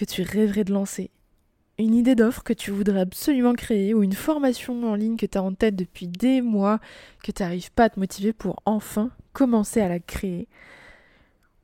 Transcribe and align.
Que 0.00 0.06
tu 0.06 0.22
rêverais 0.22 0.64
de 0.64 0.72
lancer, 0.72 1.10
une 1.78 1.94
idée 1.94 2.14
d'offre 2.14 2.42
que 2.42 2.54
tu 2.54 2.70
voudrais 2.70 3.00
absolument 3.00 3.52
créer 3.52 3.92
ou 3.92 4.02
une 4.02 4.14
formation 4.14 4.90
en 4.90 4.94
ligne 4.94 5.18
que 5.18 5.26
tu 5.26 5.36
as 5.36 5.42
en 5.42 5.52
tête 5.52 5.76
depuis 5.76 6.08
des 6.08 6.40
mois 6.40 6.80
que 7.22 7.30
tu 7.30 7.42
n'arrives 7.42 7.70
pas 7.70 7.84
à 7.84 7.90
te 7.90 8.00
motiver 8.00 8.32
pour 8.32 8.62
enfin 8.64 9.10
commencer 9.34 9.78
à 9.82 9.90
la 9.90 9.98
créer. 9.98 10.48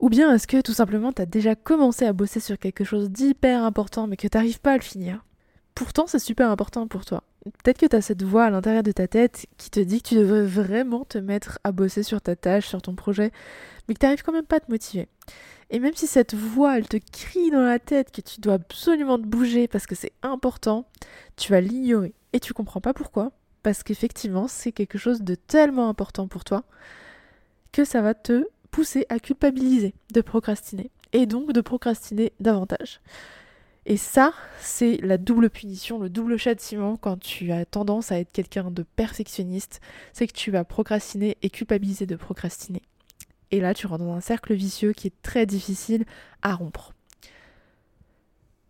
Ou 0.01 0.11
bien 0.11 0.35
est-ce 0.35 0.47
que 0.47 0.61
tout 0.61 0.75
simplement 0.75 1.15
tu 1.15 1.23
as 1.23 1.27
déjà 1.27 1.55
commencé 1.55 2.05
à 2.05 2.13
bosser 2.13 2.41
sur 2.41 2.59
quelque 2.59 2.85
chose 2.85 3.11
d'hyper 3.11 3.65
important 3.65 4.07
mais 4.07 4.19
que 4.19 4.29
tu 4.29 4.37
n'arrives 4.37 4.61
pas 4.61 4.73
à 4.73 4.77
le 4.77 4.83
finir? 4.83 5.25
Pourtant 5.75 6.07
c'est 6.07 6.19
super 6.19 6.51
important 6.51 6.87
pour 6.89 7.07
toi. 7.07 7.23
Peut-être 7.63 7.79
que 7.79 7.87
tu 7.87 7.97
as 7.97 8.01
cette 8.01 8.23
voix 8.23 8.45
à 8.45 8.51
l'intérieur 8.51 8.83
de 8.83 8.93
ta 8.93 9.09
tête 9.09 9.47
qui 9.57 9.71
te 9.71 9.81
dit 9.81 10.03
que 10.03 10.09
tu 10.09 10.15
devrais 10.15 10.45
vraiment 10.45 11.05
te 11.05 11.19
mettre 11.19 11.59
à 11.65 11.73
bosser 11.73 12.03
sur 12.03 12.21
ta 12.21 12.37
tâche, 12.37 12.67
sur 12.67 12.83
ton 12.83 12.95
projet, 12.95 13.33
mais 13.89 13.95
que 13.95 14.01
tu 14.01 14.07
n'arrives 14.07 14.23
quand 14.23 14.33
même 14.33 14.47
pas 14.47 14.57
à 14.57 14.61
te 14.61 14.71
motiver. 14.71 15.09
Et 15.71 15.81
même 15.81 15.95
si 15.95 16.07
cette 16.07 16.35
voix, 16.35 16.79
elle 16.79 16.89
te 16.89 16.97
crie 16.97 17.51
dans 17.51 17.63
la 17.63 17.79
tête 17.79 18.13
que 18.13 18.21
tu 18.21 18.41
dois 18.41 18.55
absolument 18.55 19.19
te 19.19 19.27
bouger 19.27 19.67
parce 19.67 19.87
que 19.87 19.95
c'est 19.95 20.13
important, 20.23 20.87
tu 21.37 21.51
vas 21.51 21.61
l'ignorer. 21.61 22.15
Et 22.33 22.41
tu 22.41 22.53
comprends 22.53 22.81
pas 22.81 22.95
pourquoi. 22.95 23.33
Parce 23.63 23.83
qu'effectivement, 23.83 24.47
c'est 24.47 24.71
quelque 24.71 24.99
chose 24.99 25.23
de 25.23 25.35
tellement 25.35 25.89
important 25.89 26.29
pour 26.29 26.45
toi 26.45 26.63
que 27.73 27.85
ça 27.85 28.01
va 28.01 28.15
te 28.15 28.47
pousser 28.71 29.07
à 29.09 29.19
culpabiliser 29.19 29.95
de 30.13 30.21
procrastiner. 30.21 30.91
Et 31.13 31.27
donc 31.27 31.53
de 31.53 31.61
procrastiner 31.61 32.33
davantage. 32.39 33.01
Et 33.89 33.97
ça, 33.97 34.35
c'est 34.59 34.97
la 34.97 35.17
double 35.17 35.49
punition, 35.49 36.01
le 36.01 36.11
double 36.11 36.37
châtiment 36.39 36.97
quand 36.97 37.21
tu 37.21 37.53
as 37.53 37.65
tendance 37.65 38.11
à 38.11 38.19
être 38.19 38.33
quelqu'un 38.33 38.73
de 38.73 38.83
perfectionniste, 38.83 39.81
c'est 40.13 40.27
que 40.27 40.33
tu 40.33 40.51
vas 40.51 40.65
procrastiner 40.65 41.37
et 41.43 41.51
culpabiliser 41.51 42.05
de 42.05 42.17
procrastiner. 42.17 42.83
Et 43.53 43.61
là, 43.61 43.75
tu 43.75 43.87
rentres 43.87 44.03
dans 44.03 44.15
un 44.15 44.21
cercle 44.21 44.55
vicieux 44.55 44.93
qui 44.93 45.07
est 45.07 45.23
très 45.23 45.47
difficile 45.47 46.05
à 46.43 46.57
rompre. 46.57 46.95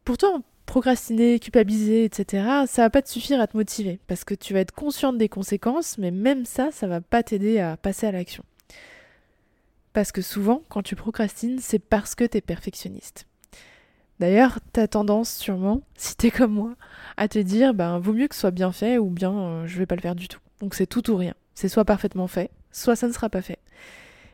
Pourtant, 0.05 0.45
procrastiner, 0.67 1.41
culpabiliser, 1.41 2.05
etc., 2.05 2.67
ça 2.67 2.83
va 2.83 2.91
pas 2.91 3.01
te 3.01 3.09
suffire 3.09 3.41
à 3.41 3.47
te 3.47 3.57
motiver, 3.57 3.99
parce 4.09 4.23
que 4.23 4.35
tu 4.35 4.53
vas 4.53 4.61
être 4.61 4.75
consciente 4.75 5.17
des 5.17 5.31
conséquences, 5.31 5.97
mais 5.97 6.11
même 6.11 6.45
ça, 6.45 6.71
ça 6.73 6.87
va 6.87 7.01
pas 7.01 7.23
t'aider 7.23 7.59
à 7.59 7.79
passer 7.79 8.07
à 8.07 8.13
l'action. 8.13 8.45
Parce 9.95 10.13
que 10.13 10.21
souvent, 10.21 10.63
quand 10.69 10.83
tu 10.83 10.95
procrastines, 10.95 11.59
c'est 11.59 11.79
parce 11.79 12.15
que 12.15 12.25
tu 12.25 12.37
es 12.37 12.43
perfectionniste. 12.43 13.27
D'ailleurs, 14.19 14.59
tu 14.73 14.81
as 14.81 14.89
tendance 14.89 15.35
sûrement, 15.35 15.83
si 15.97 16.17
tu 16.17 16.29
es 16.29 16.31
comme 16.31 16.53
moi, 16.53 16.75
à 17.17 17.29
te 17.29 17.39
dire, 17.39 17.75
ben, 17.75 17.99
vaut 17.99 18.13
mieux 18.13 18.29
que 18.29 18.35
ce 18.35 18.43
soit 18.43 18.51
bien 18.51 18.73
fait 18.73 18.99
ou 18.99 19.11
bien 19.11 19.33
euh, 19.33 19.67
je 19.67 19.79
vais 19.79 19.87
pas 19.87 19.97
le 19.97 20.01
faire 20.01 20.15
du 20.15 20.29
tout. 20.29 20.41
Donc 20.61 20.75
c'est 20.75 20.87
tout 20.87 21.11
ou 21.11 21.17
rien. 21.17 21.35
C'est 21.55 21.69
soit 21.69 21.85
parfaitement 21.85 22.27
fait, 22.27 22.51
soit 22.73 22.97
ça 22.97 23.09
ne 23.09 23.13
sera 23.13 23.29
pas 23.29 23.43
fait. 23.43 23.59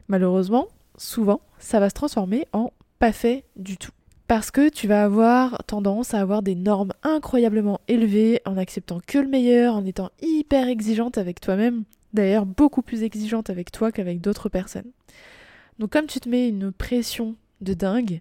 Malheureusement, 0.09 0.69
souvent, 0.97 1.41
ça 1.59 1.81
va 1.81 1.88
se 1.88 1.94
transformer 1.94 2.47
en 2.53 2.72
pas 2.98 3.12
fait 3.12 3.44
du 3.56 3.76
tout. 3.76 3.93
Parce 4.28 4.50
que 4.50 4.69
tu 4.69 4.87
vas 4.87 5.04
avoir 5.04 5.62
tendance 5.65 6.14
à 6.14 6.20
avoir 6.20 6.43
des 6.43 6.54
normes 6.54 6.93
incroyablement 7.03 7.81
élevées 7.88 8.41
en 8.47 8.56
acceptant 8.56 9.00
que 9.06 9.19
le 9.19 9.28
meilleur, 9.28 9.75
en 9.75 9.84
étant 9.84 10.10
hyper 10.22 10.69
exigeante 10.69 11.19
avec 11.19 11.41
toi-même, 11.41 11.84
d'ailleurs 12.12 12.47
beaucoup 12.47 12.82
plus 12.82 13.03
exigeante 13.03 13.50
avec 13.50 13.70
toi 13.72 13.93
qu'avec 13.93 14.20
d'autres 14.20 14.49
personnes. 14.49 14.91
Donc 15.78 15.91
comme 15.91 16.06
tu 16.06 16.20
te 16.20 16.28
mets 16.28 16.49
une 16.49 16.72
pression 16.72 17.37
de 17.60 17.75
dingue, 17.75 18.20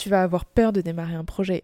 tu 0.00 0.08
vas 0.08 0.22
avoir 0.22 0.46
peur 0.46 0.72
de 0.72 0.80
démarrer 0.80 1.14
un 1.14 1.24
projet 1.24 1.62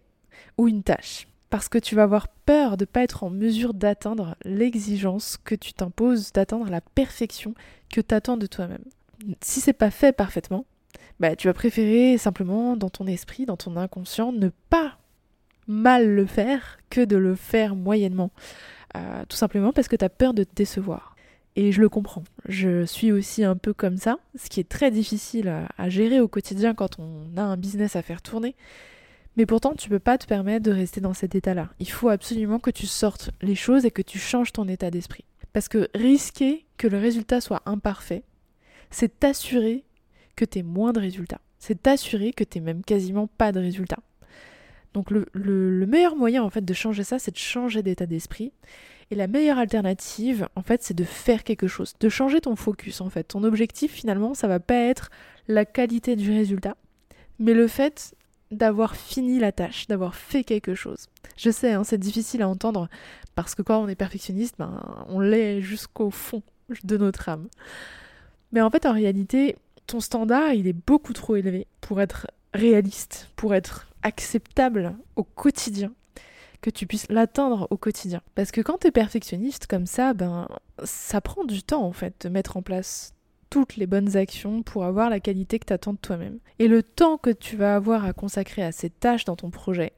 ou 0.59 0.69
une 0.69 0.83
tâche. 0.83 1.27
Parce 1.49 1.69
que 1.69 1.79
tu 1.79 1.95
vas 1.95 2.03
avoir 2.03 2.29
peur 2.29 2.77
de 2.77 2.83
ne 2.83 2.87
pas 2.87 3.03
être 3.03 3.25
en 3.25 3.31
mesure 3.31 3.73
d'atteindre 3.73 4.37
l'exigence 4.45 5.39
que 5.43 5.55
tu 5.55 5.73
t'imposes, 5.73 6.33
d'atteindre 6.33 6.69
la 6.69 6.81
perfection 6.81 7.55
que 7.91 8.01
tu 8.01 8.15
attends 8.15 8.37
de 8.37 8.47
toi-même. 8.47 8.85
Si 9.41 9.61
c'est 9.61 9.73
pas 9.73 9.91
fait 9.91 10.13
parfaitement, 10.13 10.67
bah, 11.19 11.35
tu 11.35 11.47
vas 11.47 11.55
préférer 11.55 12.19
simplement 12.19 12.77
dans 12.77 12.91
ton 12.91 13.07
esprit, 13.07 13.47
dans 13.47 13.57
ton 13.57 13.77
inconscient, 13.77 14.33
ne 14.33 14.51
pas 14.69 14.99
mal 15.67 16.07
le 16.09 16.27
faire 16.27 16.79
que 16.91 17.05
de 17.05 17.17
le 17.17 17.37
faire 17.37 17.75
moyennement. 17.75 18.31
Euh, 18.97 19.25
tout 19.29 19.37
simplement 19.37 19.73
parce 19.73 19.89
que 19.89 19.97
tu 19.97 20.05
as 20.05 20.11
peur 20.11 20.35
de 20.35 20.45
te 20.45 20.55
décevoir. 20.55 21.16
Et 21.57 21.73
je 21.73 21.81
le 21.81 21.89
comprends. 21.89 22.25
Je 22.49 22.85
suis 22.85 23.11
aussi 23.13 23.43
un 23.43 23.57
peu 23.57 23.73
comme 23.73 23.97
ça, 23.97 24.19
ce 24.35 24.49
qui 24.49 24.61
est 24.61 24.69
très 24.69 24.91
difficile 24.91 25.53
à 25.77 25.89
gérer 25.89 26.21
au 26.21 26.29
quotidien 26.29 26.75
quand 26.75 26.99
on 26.99 27.37
a 27.37 27.43
un 27.43 27.57
business 27.57 27.97
à 27.97 28.03
faire 28.03 28.23
tourner. 28.23 28.55
Mais 29.37 29.45
pourtant, 29.45 29.75
tu 29.75 29.89
peux 29.89 29.99
pas 29.99 30.17
te 30.19 30.27
permettre 30.27 30.65
de 30.65 30.73
rester 30.73 31.01
dans 31.01 31.13
cet 31.13 31.35
état-là. 31.35 31.69
Il 31.79 31.91
faut 31.91 32.09
absolument 32.09 32.59
que 32.59 32.71
tu 32.71 32.87
sortes 32.87 33.31
les 33.43 33.55
choses 33.55 33.85
et 33.85 33.91
que 33.91 34.03
tu 34.03 34.19
changes 34.19 34.53
ton 34.53 34.67
état 34.67 34.91
d'esprit. 34.91 35.25
Parce 35.53 35.69
que 35.69 35.89
risquer 35.95 36.67
que 36.79 36.87
le 36.87 36.99
résultat 36.99 37.41
soit 37.41 37.63
imparfait, 37.67 38.23
c'est 38.91 39.21
t'assurer 39.21 39.85
que 40.37 40.45
tu 40.45 40.63
moins 40.63 40.93
de 40.93 41.01
résultats. 41.01 41.41
C'est 41.59 41.83
t'assurer 41.83 42.33
que 42.33 42.45
tu 42.45 42.61
même 42.61 42.83
quasiment 42.83 43.27
pas 43.27 43.53
de 43.53 43.61
résultats. 43.61 44.03
Donc 44.95 45.11
le, 45.11 45.87
meilleur 45.87 46.17
moyen 46.17 46.43
en 46.43 46.49
fait 46.49 46.65
de 46.65 46.75
changer 46.75 47.05
ça, 47.05 47.19
c'est 47.19 47.31
de 47.31 47.39
changer 47.39 47.83
d'état 47.83 48.07
d'esprit. 48.07 48.53
Et 49.11 49.15
la 49.15 49.29
meilleure 49.29 49.59
alternative, 49.59 50.49
en 50.57 50.63
fait, 50.63 50.83
c'est 50.83 50.95
de 50.95 51.05
faire 51.05 51.45
quelque 51.45 51.69
chose, 51.69 51.95
de 52.01 52.09
changer 52.09 52.41
ton 52.41 52.57
focus 52.57 53.01
en 53.01 53.09
fait. 53.09 53.25
Ton 53.25 53.45
objectif 53.45 53.93
finalement, 53.93 54.35
ça 54.35 54.49
va 54.49 54.59
pas 54.59 54.75
être 54.75 55.11
la 55.47 55.65
qualité 55.65 56.17
du 56.17 56.33
résultat, 56.33 56.77
mais 57.39 57.55
le 57.55 57.69
fait 57.69 58.15
d'avoir 58.51 58.97
fini 58.97 59.39
la 59.39 59.53
tâche, 59.53 59.87
d'avoir 59.87 60.15
fait 60.15 60.45
quelque 60.45 60.75
chose. 60.75 61.07
Je 61.37 61.51
sais, 61.51 61.73
hein, 61.73 61.85
c'est 61.85 61.99
difficile 61.99 62.43
à 62.43 62.49
entendre 62.49 62.89
parce 63.35 63.55
que 63.55 63.63
quand 63.63 63.83
on 63.83 63.89
est 63.89 63.97
perfectionniste, 63.97 64.57
ben, 64.59 65.05
on 65.09 65.21
l'est 65.21 65.61
jusqu'au 65.61 66.11
fond 66.11 66.43
de 66.85 66.97
notre 66.97 67.29
âme. 67.29 67.49
Mais 68.53 68.61
en 68.61 68.71
fait, 68.71 68.87
en 68.87 68.93
réalité, 68.93 69.57
ton 69.87 70.01
standard, 70.01 70.53
il 70.53 70.67
est 70.67 70.73
beaucoup 70.73 71.13
trop 71.13 71.37
élevé 71.37 71.67
pour 71.81 72.01
être 72.01 72.27
réaliste, 72.55 73.31
pour 73.37 73.55
être 73.55 73.89
acceptable 74.03 74.97
au 75.17 75.25
quotidien, 75.25 75.93
tu 76.71 76.87
puisses 76.87 77.09
l'atteindre 77.09 77.67
au 77.71 77.77
quotidien. 77.77 78.21
Parce 78.35 78.51
que 78.51 78.61
quand 78.61 78.79
tu 78.79 78.89
es 78.89 78.91
perfectionniste 78.91 79.67
comme 79.67 79.87
ça, 79.87 80.15
ben 80.15 80.49
ça 80.85 81.21
prend 81.21 81.45
du 81.45 81.63
temps 81.63 81.85
en 81.85 81.93
fait 81.93 82.27
de 82.27 82.29
mettre 82.29 82.57
en 82.57 82.63
place 82.63 83.15
toutes 83.51 83.77
les 83.77 83.87
bonnes 83.87 84.17
actions 84.17 84.63
pour 84.63 84.85
avoir 84.85 85.11
la 85.11 85.21
qualité 85.21 85.59
que 85.59 85.67
tu 85.67 85.73
attends 85.73 85.93
de 85.93 85.99
toi-même. 85.99 86.39
Et 86.59 86.69
le 86.69 86.83
temps 86.83 87.17
que 87.17 87.31
tu 87.31 87.57
vas 87.57 87.77
avoir 87.77 88.05
à 88.05 88.13
consacrer 88.13 88.63
à 88.63 88.73
ces 88.73 88.91
tâches 88.91 89.25
dans 89.25 89.37
ton 89.37 89.51
projet, 89.51 89.93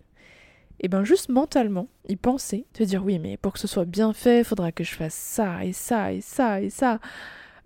et 0.80 0.86
eh 0.86 0.88
ben 0.88 1.02
juste 1.02 1.28
mentalement, 1.28 1.88
y 2.08 2.14
penser, 2.14 2.64
te 2.72 2.84
dire 2.84 3.04
oui 3.04 3.18
mais 3.18 3.36
pour 3.36 3.52
que 3.52 3.58
ce 3.58 3.66
soit 3.66 3.84
bien 3.84 4.12
fait, 4.12 4.44
faudra 4.44 4.70
que 4.70 4.84
je 4.84 4.94
fasse 4.94 5.14
ça 5.14 5.64
et 5.64 5.72
ça 5.72 6.12
et 6.12 6.20
ça 6.20 6.60
et 6.60 6.70
ça. 6.70 7.00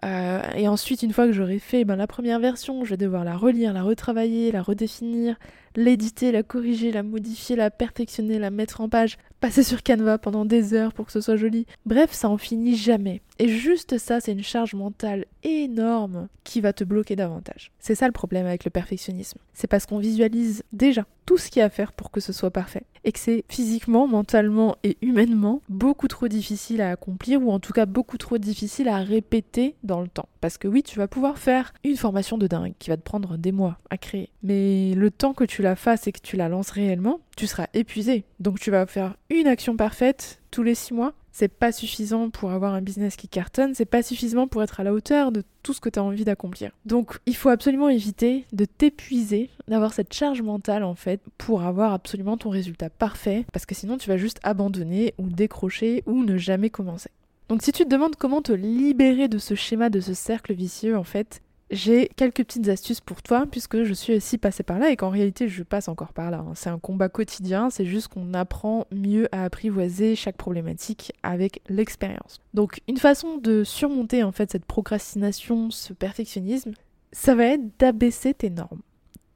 Euh, 0.05 0.43
et 0.57 0.67
ensuite, 0.67 1.03
une 1.03 1.13
fois 1.13 1.27
que 1.27 1.33
j'aurai 1.33 1.59
fait 1.59 1.85
ben, 1.85 1.97
la 1.97 2.07
première 2.07 2.41
version, 2.41 2.85
je 2.85 2.91
vais 2.91 2.97
devoir 2.97 3.25
la 3.25 3.37
relire, 3.37 3.73
la 3.73 3.83
retravailler, 3.83 4.51
la 4.51 4.63
redéfinir, 4.63 5.37
l'éditer, 5.77 6.33
la 6.33 6.43
corriger, 6.43 6.91
la 6.91 7.03
modifier, 7.03 7.55
la 7.55 7.71
perfectionner, 7.71 8.39
la 8.39 8.51
mettre 8.51 8.81
en 8.81 8.89
page, 8.89 9.17
passer 9.41 9.63
sur 9.63 9.83
Canva 9.83 10.19
pendant 10.19 10.45
des 10.45 10.75
heures 10.75 10.93
pour 10.93 11.07
que 11.07 11.13
ce 11.13 11.21
soit 11.21 11.37
joli. 11.37 11.67
Bref, 11.87 12.13
ça 12.13 12.29
en 12.29 12.37
finit 12.37 12.77
jamais. 12.77 13.23
Et 13.39 13.49
juste 13.49 13.99
ça, 13.99 14.21
c'est 14.21 14.33
une 14.33 14.43
charge 14.43 14.75
mentale 14.75 15.27
énorme 15.43 16.29
qui 16.45 16.61
va 16.61 16.73
te 16.73 16.85
bloquer 16.85 17.17
davantage. 17.17 17.73
C'est 17.79 17.95
ça 17.95 18.07
le 18.07 18.13
problème 18.13 18.47
avec 18.47 18.65
le 18.65 18.71
perfectionnisme. 18.71 19.39
C'est 19.53 19.67
parce 19.67 19.87
qu'on 19.87 19.99
visualise 19.99 20.63
déjà 20.73 21.07
tout 21.27 21.39
ce 21.39 21.51
qu'il 21.51 21.61
y 21.61 21.63
a 21.63 21.67
à 21.67 21.71
faire 21.71 21.93
pour 21.93 22.11
que 22.11 22.21
ce 22.21 22.33
soit 22.33 22.51
parfait. 22.51 22.83
Et 23.05 23.13
que 23.13 23.19
c'est 23.19 23.45
physiquement, 23.49 24.07
mentalement 24.07 24.77
et 24.83 24.97
humainement 25.03 25.63
beaucoup 25.69 26.09
trop 26.09 26.29
difficile 26.29 26.81
à 26.81 26.91
accomplir 26.91 27.43
ou 27.43 27.51
en 27.51 27.61
tout 27.61 27.73
cas 27.73 27.87
beaucoup 27.87 28.19
trop 28.19 28.39
difficile 28.39 28.89
à 28.89 28.99
répéter 28.99 29.77
dans 29.83 30.01
le 30.01 30.09
temps. 30.09 30.29
Parce 30.41 30.59
que 30.59 30.69
oui, 30.69 30.83
tu 30.83 30.99
vas 30.99 31.09
pouvoir 31.09 31.39
faire 31.39 31.73
une 31.85 31.97
formation 31.97 32.39
de 32.39 32.47
dingue 32.47 32.75
qui 32.79 32.91
va 32.91 32.97
te 32.97 33.03
prendre 33.03 33.37
des 33.37 33.53
mois 33.53 33.79
à 33.91 33.99
créer. 33.99 34.31
Mais 34.43 34.95
le 34.95 35.11
temps 35.11 35.35
que 35.35 35.45
tu 35.45 35.63
la 35.63 35.77
fasses 35.77 36.07
et 36.07 36.13
que 36.13 36.21
tu 36.21 36.37
la 36.37 36.49
lances 36.49 36.71
réellement, 36.71 37.21
tu 37.37 37.47
seras 37.47 37.67
épuisé. 37.75 38.25
Donc 38.41 38.61
tu 38.61 38.71
vas 38.71 38.87
faire 38.87 39.17
une 39.31 39.47
action 39.47 39.77
parfaite 39.77 40.41
tous 40.51 40.63
les 40.63 40.75
six 40.75 40.95
mois. 40.95 41.15
C'est 41.33 41.49
pas 41.49 41.73
suffisant 41.73 42.31
pour 42.31 42.51
avoir 42.51 42.75
un 42.75 42.83
business 42.83 43.17
qui 43.17 43.27
cartonne, 43.27 43.75
c'est 43.75 43.87
pas 43.87 44.03
suffisant 44.03 44.47
pour 44.47 44.63
être 44.63 44.81
à 44.81 44.85
la 44.85 44.93
hauteur 44.93 45.33
de 45.33 45.43
tout 45.63 45.73
ce 45.73 45.81
que 45.81 45.89
tu 45.89 45.99
as 45.99 46.05
envie 46.05 46.25
d'accomplir. 46.25 46.73
Donc 46.85 47.19
il 47.27 47.35
faut 47.35 47.49
absolument 47.49 47.89
éviter 47.89 48.45
de 48.53 48.67
t'épuiser, 48.67 49.49
d'avoir 49.67 49.95
cette 49.95 50.13
charge 50.13 50.43
mentale 50.43 50.85
en 50.85 50.95
fait 50.95 51.21
pour 51.39 51.63
avoir 51.63 51.93
absolument 51.93 52.37
ton 52.37 52.51
résultat 52.51 52.91
parfait, 52.91 53.47
parce 53.53 53.67
que 53.67 53.75
sinon 53.75 53.97
tu 53.97 54.09
vas 54.09 54.19
juste 54.19 54.41
abandonner 54.43 55.15
ou 55.19 55.29
décrocher 55.29 56.03
ou 56.07 56.23
ne 56.23 56.37
jamais 56.37 56.71
commencer. 56.71 57.11
Donc 57.49 57.63
si 57.63 57.73
tu 57.73 57.85
te 57.85 57.89
demandes 57.89 58.17
comment 58.17 58.43
te 58.43 58.53
libérer 58.53 59.29
de 59.29 59.39
ce 59.39 59.55
schéma, 59.55 59.91
de 59.91 60.01
ce 60.01 60.15
cercle 60.15 60.53
vicieux 60.53 60.97
en 60.97 61.05
fait, 61.05 61.41
j'ai 61.73 62.09
quelques 62.17 62.45
petites 62.45 62.69
astuces 62.69 63.01
pour 63.01 63.23
toi 63.23 63.47
puisque 63.51 63.83
je 63.83 63.95
suis 63.95 64.15
aussi 64.15 64.37
passée 64.37 64.63
par 64.63 64.79
là 64.79 64.91
et 64.91 64.97
qu'en 64.97 65.09
réalité 65.09 65.49
je 65.49 65.63
passe 65.63 65.89
encore 65.89 66.13
par 66.13 66.31
là. 66.31 66.45
Hein. 66.47 66.53
C'est 66.55 66.71
un 66.71 66.79
combat 66.79 67.09
quotidien, 67.09 67.71
c'est 67.71 67.87
juste 67.87 68.09
qu'on 68.09 68.35
apprend 68.35 68.87
mieux 68.93 69.27
à 69.33 69.45
apprivoiser 69.45 70.15
chaque 70.15 70.37
problématique 70.37 71.13
avec 71.23 71.63
l'expérience. 71.69 72.41
Donc 72.53 72.81
une 72.89 72.99
façon 72.99 73.39
de 73.39 73.65
surmonter 73.65 74.23
en 74.23 74.33
fait 74.33 74.53
cette 74.53 74.67
procrastination, 74.67 75.71
ce 75.71 75.95
perfectionnisme, 75.95 76.73
ça 77.11 77.35
va 77.35 77.47
être 77.47 77.79
d'abaisser 77.79 78.35
tes 78.35 78.51
normes. 78.51 78.83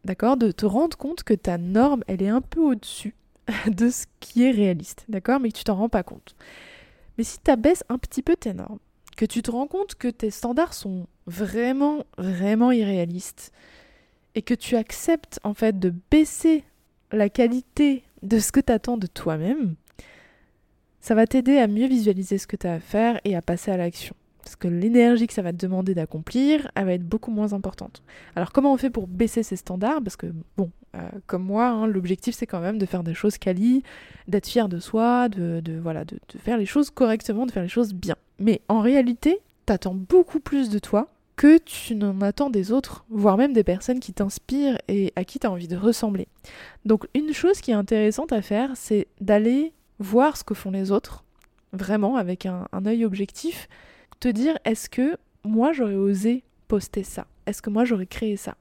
D'accord? 0.04 0.36
De 0.36 0.52
te 0.52 0.66
rendre 0.66 0.96
compte 0.96 1.24
que 1.24 1.34
ta 1.34 1.58
norme, 1.58 2.04
elle 2.06 2.22
est 2.22 2.28
un 2.28 2.42
peu 2.42 2.60
au-dessus 2.60 3.14
de 3.66 3.88
ce 3.88 4.04
qui 4.20 4.44
est 4.44 4.50
réaliste, 4.50 5.04
d'accord? 5.08 5.40
Mais 5.40 5.50
tu 5.50 5.64
t'en 5.64 5.74
rends 5.74 5.88
pas 5.88 6.02
compte. 6.02 6.36
Mais 7.18 7.24
si 7.24 7.38
tu 7.42 7.50
abaisses 7.50 7.82
un 7.88 7.98
petit 7.98 8.22
peu 8.22 8.36
tes 8.36 8.52
normes, 8.52 8.78
que 9.16 9.24
tu 9.24 9.42
te 9.42 9.50
rends 9.50 9.66
compte 9.66 9.94
que 9.94 10.08
tes 10.08 10.30
standards 10.30 10.74
sont 10.74 11.06
vraiment, 11.26 12.04
vraiment 12.18 12.70
irréalistes 12.70 13.52
et 14.34 14.42
que 14.42 14.54
tu 14.54 14.76
acceptes 14.76 15.40
en 15.42 15.54
fait 15.54 15.78
de 15.78 15.92
baisser 16.10 16.64
la 17.10 17.28
qualité 17.28 18.04
de 18.22 18.38
ce 18.38 18.52
que 18.52 18.60
tu 18.60 18.72
attends 18.72 18.98
de 18.98 19.06
toi-même, 19.06 19.74
ça 21.00 21.14
va 21.14 21.26
t'aider 21.26 21.58
à 21.58 21.66
mieux 21.66 21.86
visualiser 21.86 22.36
ce 22.36 22.46
que 22.46 22.56
tu 22.56 22.66
as 22.66 22.74
à 22.74 22.80
faire 22.80 23.20
et 23.24 23.36
à 23.36 23.42
passer 23.42 23.70
à 23.70 23.76
l'action. 23.76 24.14
Parce 24.42 24.56
que 24.56 24.68
l'énergie 24.68 25.26
que 25.26 25.32
ça 25.32 25.42
va 25.42 25.52
te 25.52 25.56
demander 25.56 25.94
d'accomplir, 25.94 26.70
elle 26.74 26.84
va 26.84 26.92
être 26.92 27.06
beaucoup 27.06 27.32
moins 27.32 27.52
importante. 27.52 28.02
Alors 28.36 28.52
comment 28.52 28.72
on 28.72 28.76
fait 28.76 28.90
pour 28.90 29.08
baisser 29.08 29.42
ces 29.42 29.56
standards? 29.56 30.02
Parce 30.02 30.16
que, 30.16 30.26
bon, 30.56 30.70
euh, 30.94 31.08
comme 31.26 31.42
moi, 31.42 31.66
hein, 31.66 31.86
l'objectif 31.86 32.34
c'est 32.34 32.46
quand 32.46 32.60
même 32.60 32.78
de 32.78 32.86
faire 32.86 33.02
des 33.02 33.14
choses 33.14 33.38
quali, 33.38 33.82
d'être 34.28 34.46
fier 34.46 34.68
de 34.68 34.78
soi, 34.78 35.28
de, 35.28 35.60
de, 35.60 35.82
faire 36.38 36.58
les 36.58 36.66
choses 36.66 36.90
correctement, 36.90 37.46
de 37.46 37.50
faire 37.50 37.62
les 37.62 37.68
choses 37.68 37.94
bien. 37.94 38.16
Mais 38.38 38.60
en 38.68 38.80
réalité, 38.80 39.40
t'attends 39.64 39.94
beaucoup 39.94 40.40
plus 40.40 40.70
de 40.70 40.78
toi 40.78 41.08
que 41.36 41.58
tu 41.58 41.94
n'en 41.94 42.20
attends 42.22 42.50
des 42.50 42.72
autres, 42.72 43.04
voire 43.10 43.36
même 43.36 43.52
des 43.52 43.64
personnes 43.64 44.00
qui 44.00 44.14
t'inspirent 44.14 44.78
et 44.88 45.12
à 45.16 45.24
qui 45.24 45.38
tu 45.38 45.46
as 45.46 45.50
envie 45.50 45.68
de 45.68 45.76
ressembler. 45.76 46.28
Donc 46.86 47.06
une 47.14 47.32
chose 47.32 47.60
qui 47.60 47.70
est 47.70 47.74
intéressante 47.74 48.32
à 48.32 48.40
faire, 48.40 48.70
c'est 48.74 49.06
d'aller 49.20 49.72
voir 49.98 50.36
ce 50.36 50.44
que 50.44 50.54
font 50.54 50.70
les 50.70 50.90
autres, 50.90 51.24
vraiment 51.72 52.16
avec 52.16 52.46
un, 52.46 52.66
œil 52.86 53.04
objectif, 53.04 53.68
te 54.18 54.28
dire 54.28 54.56
est-ce 54.64 54.88
que 54.88 55.16
moi 55.44 55.72
j'aurais 55.72 55.94
osé 55.94 56.42
poster 56.68 57.04
ça? 57.04 57.26
Est-ce 57.46 57.60
que 57.60 57.70
moi 57.70 57.84
j'aurais 57.84 58.06
créé 58.06 58.36
ça? 58.36 58.56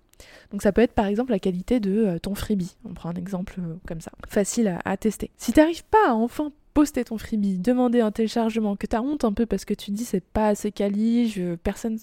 Donc 0.51 0.61
ça 0.61 0.71
peut 0.71 0.81
être 0.81 0.93
par 0.93 1.05
exemple 1.05 1.31
la 1.31 1.39
qualité 1.39 1.79
de 1.79 2.05
euh, 2.05 2.19
ton 2.19 2.35
freebie. 2.35 2.75
On 2.85 2.93
prend 2.93 3.09
un 3.09 3.15
exemple 3.15 3.55
euh, 3.59 3.75
comme 3.87 4.01
ça, 4.01 4.11
facile 4.27 4.79
à, 4.83 4.97
tester. 4.97 5.31
Si 5.37 5.53
tu 5.53 5.59
n'arrives 5.59 5.83
pas 5.85 6.09
à 6.09 6.13
enfin 6.13 6.51
poster 6.75 7.05
ton 7.05 7.17
freebie, 7.17 7.57
demander 7.57 8.01
un 8.01 8.11
téléchargement, 8.11 8.75
que 8.75 8.85
tu 8.85 8.97
as 8.97 9.01
honte 9.01 9.23
un 9.23 9.31
peu 9.31 9.45
parce 9.45 9.63
que 9.63 9.73
tu 9.73 9.91
dis 9.91 10.03
c'est 10.03 10.23
pas 10.23 10.49
assez 10.49 10.73
quali, 10.73 11.33
personne 11.63 11.97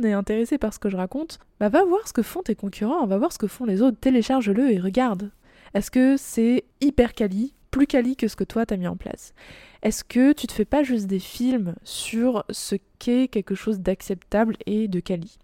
n'est 0.00 0.12
intéressé 0.12 0.58
par 0.58 0.74
ce 0.74 0.80
que 0.80 0.90
je 0.90 0.96
raconte, 0.96 1.38
bah 1.60 1.68
va 1.68 1.84
voir 1.84 2.06
ce 2.08 2.12
que 2.12 2.22
font 2.22 2.42
tes 2.42 2.56
concurrents, 2.56 3.06
va 3.06 3.18
voir 3.18 3.32
ce 3.32 3.38
que 3.38 3.46
font 3.46 3.64
les 3.64 3.82
autres, 3.82 3.96
télécharge-le 3.98 4.72
et 4.72 4.80
regarde. 4.80 5.30
Est-ce 5.74 5.92
que 5.92 6.16
c'est 6.18 6.64
hyper 6.80 7.14
quali, 7.14 7.54
plus 7.70 7.86
quali 7.86 8.16
que 8.16 8.26
ce 8.26 8.34
que 8.34 8.42
toi 8.42 8.66
t'as 8.66 8.76
mis 8.76 8.88
en 8.88 8.96
place? 8.96 9.32
Est-ce 9.82 10.02
que 10.02 10.32
tu 10.32 10.48
te 10.48 10.52
fais 10.52 10.64
pas 10.64 10.82
juste 10.82 11.06
des 11.06 11.20
films 11.20 11.76
sur 11.84 12.44
ce 12.50 12.74
qu'est 12.98 13.28
quelque 13.28 13.54
chose 13.54 13.78
d'acceptable 13.78 14.56
et 14.66 14.88
de 14.88 14.98
quali? 14.98 15.38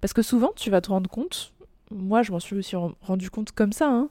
Parce 0.00 0.12
que 0.12 0.22
souvent, 0.22 0.52
tu 0.54 0.70
vas 0.70 0.80
te 0.80 0.90
rendre 0.90 1.10
compte, 1.10 1.52
moi 1.90 2.22
je 2.22 2.30
m'en 2.30 2.38
suis 2.38 2.54
aussi 2.54 2.76
rendu 2.76 3.28
compte 3.28 3.50
comme 3.50 3.72
ça, 3.72 3.88
hein, 3.88 4.08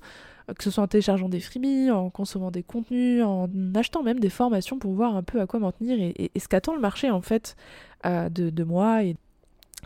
que 0.57 0.63
ce 0.63 0.71
soit 0.71 0.83
en 0.83 0.87
téléchargeant 0.87 1.29
des 1.29 1.39
freebies, 1.39 1.91
en 1.91 2.09
consommant 2.09 2.51
des 2.51 2.63
contenus, 2.63 3.23
en 3.23 3.49
achetant 3.75 4.03
même 4.03 4.19
des 4.19 4.29
formations 4.29 4.79
pour 4.79 4.93
voir 4.93 5.15
un 5.15 5.23
peu 5.23 5.41
à 5.41 5.47
quoi 5.47 5.59
m'en 5.59 5.71
tenir 5.71 5.97
et, 5.99 6.31
ce 6.37 6.47
qu'attend 6.47 6.73
le 6.73 6.81
marché 6.81 7.09
en 7.09 7.21
fait 7.21 7.55
euh, 8.05 8.29
de, 8.29 8.63
moi. 8.63 9.03
Et... 9.03 9.15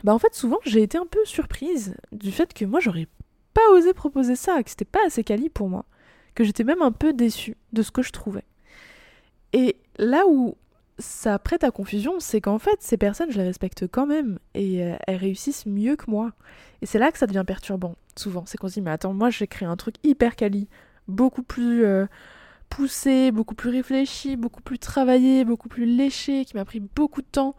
Bah 0.03 0.13
en 0.13 0.19
fait 0.19 0.33
souvent 0.33 0.59
j'ai 0.65 0.81
été 0.81 0.97
un 0.97 1.05
peu 1.05 1.23
surprise 1.25 1.95
du 2.11 2.31
fait 2.31 2.53
que 2.53 2.65
moi 2.65 2.79
j'aurais 2.79 3.07
pas 3.53 3.69
osé 3.71 3.93
proposer 3.93 4.35
ça, 4.35 4.61
que 4.63 4.69
c'était 4.69 4.85
pas 4.85 5.05
assez 5.05 5.23
quali 5.23 5.49
pour 5.49 5.69
moi, 5.69 5.85
que 6.35 6.43
j'étais 6.43 6.63
même 6.63 6.81
un 6.81 6.91
peu 6.91 7.13
déçue 7.13 7.57
de 7.73 7.81
ce 7.81 7.91
que 7.91 8.01
je 8.01 8.11
trouvais. 8.11 8.43
Et 9.53 9.77
là 9.97 10.23
où 10.27 10.55
ça 10.99 11.39
prête 11.39 11.63
à 11.63 11.71
confusion, 11.71 12.19
c'est 12.19 12.41
qu'en 12.41 12.59
fait, 12.59 12.81
ces 12.81 12.97
personnes, 12.97 13.31
je 13.31 13.37
les 13.37 13.45
respecte 13.45 13.87
quand 13.87 14.05
même 14.05 14.39
et 14.53 14.83
euh, 14.83 14.95
elles 15.07 15.17
réussissent 15.17 15.65
mieux 15.65 15.95
que 15.95 16.09
moi. 16.09 16.31
Et 16.81 16.85
c'est 16.85 16.99
là 16.99 17.11
que 17.11 17.17
ça 17.17 17.27
devient 17.27 17.43
perturbant, 17.45 17.95
souvent. 18.15 18.43
C'est 18.45 18.57
qu'on 18.57 18.67
se 18.67 18.73
dit, 18.73 18.81
mais 18.81 18.91
attends, 18.91 19.13
moi 19.13 19.29
j'ai 19.29 19.47
créé 19.47 19.67
un 19.67 19.75
truc 19.75 19.95
hyper 20.03 20.35
quali, 20.35 20.67
beaucoup 21.07 21.43
plus 21.43 21.83
euh, 21.83 22.05
poussé, 22.69 23.31
beaucoup 23.31 23.55
plus 23.55 23.69
réfléchi, 23.69 24.35
beaucoup 24.35 24.61
plus 24.61 24.79
travaillé, 24.79 25.45
beaucoup 25.45 25.69
plus 25.69 25.85
léché, 25.85 26.45
qui 26.45 26.55
m'a 26.55 26.65
pris 26.65 26.79
beaucoup 26.79 27.21
de 27.21 27.27
temps. 27.27 27.55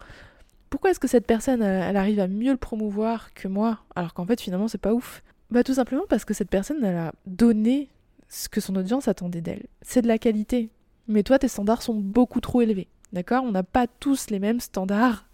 Pourquoi 0.71 0.91
est-ce 0.91 1.01
que 1.01 1.09
cette 1.09 1.27
personne, 1.27 1.63
elle, 1.63 1.97
arrive 1.97 2.21
à 2.21 2.29
mieux 2.29 2.51
le 2.51 2.57
promouvoir 2.57 3.33
que 3.35 3.47
moi, 3.49 3.79
alors 3.95 4.15
qu'en 4.15 4.27
fait, 4.27 4.41
finalement, 4.41 4.69
c'est 4.69 4.79
pas 4.79 4.93
ouf? 4.93 5.23
Bah, 5.51 5.63
tout 5.63 5.75
simplement 5.75 6.03
parce 6.09 6.25
que 6.25 6.35
cette 6.35 6.51
personne, 6.51 6.83
elle 6.83 6.97
a 6.97 7.13
donné 7.27 7.91
ce 8.29 8.49
que 8.49 8.61
son 8.61 8.75
audience 8.75 9.07
attendait 9.07 9.41
d'elle. 9.41 9.67
C'est 9.83 10.03
de 10.03 10.09
la 10.09 10.19
qualité. 10.19 10.71
Mais 11.07 11.23
toi, 11.23 11.39
tes 11.39 11.49
standards 11.49 11.83
sont 11.83 11.95
beaucoup 11.95 12.41
trop 12.41 12.61
élevés. 12.63 12.89
D'accord? 13.15 13.45
On 13.45 13.53
n'a 13.53 13.63
pas 13.63 13.87
tous 13.87 14.29
les 14.31 14.41
mêmes 14.41 14.59
standards. 14.59 15.25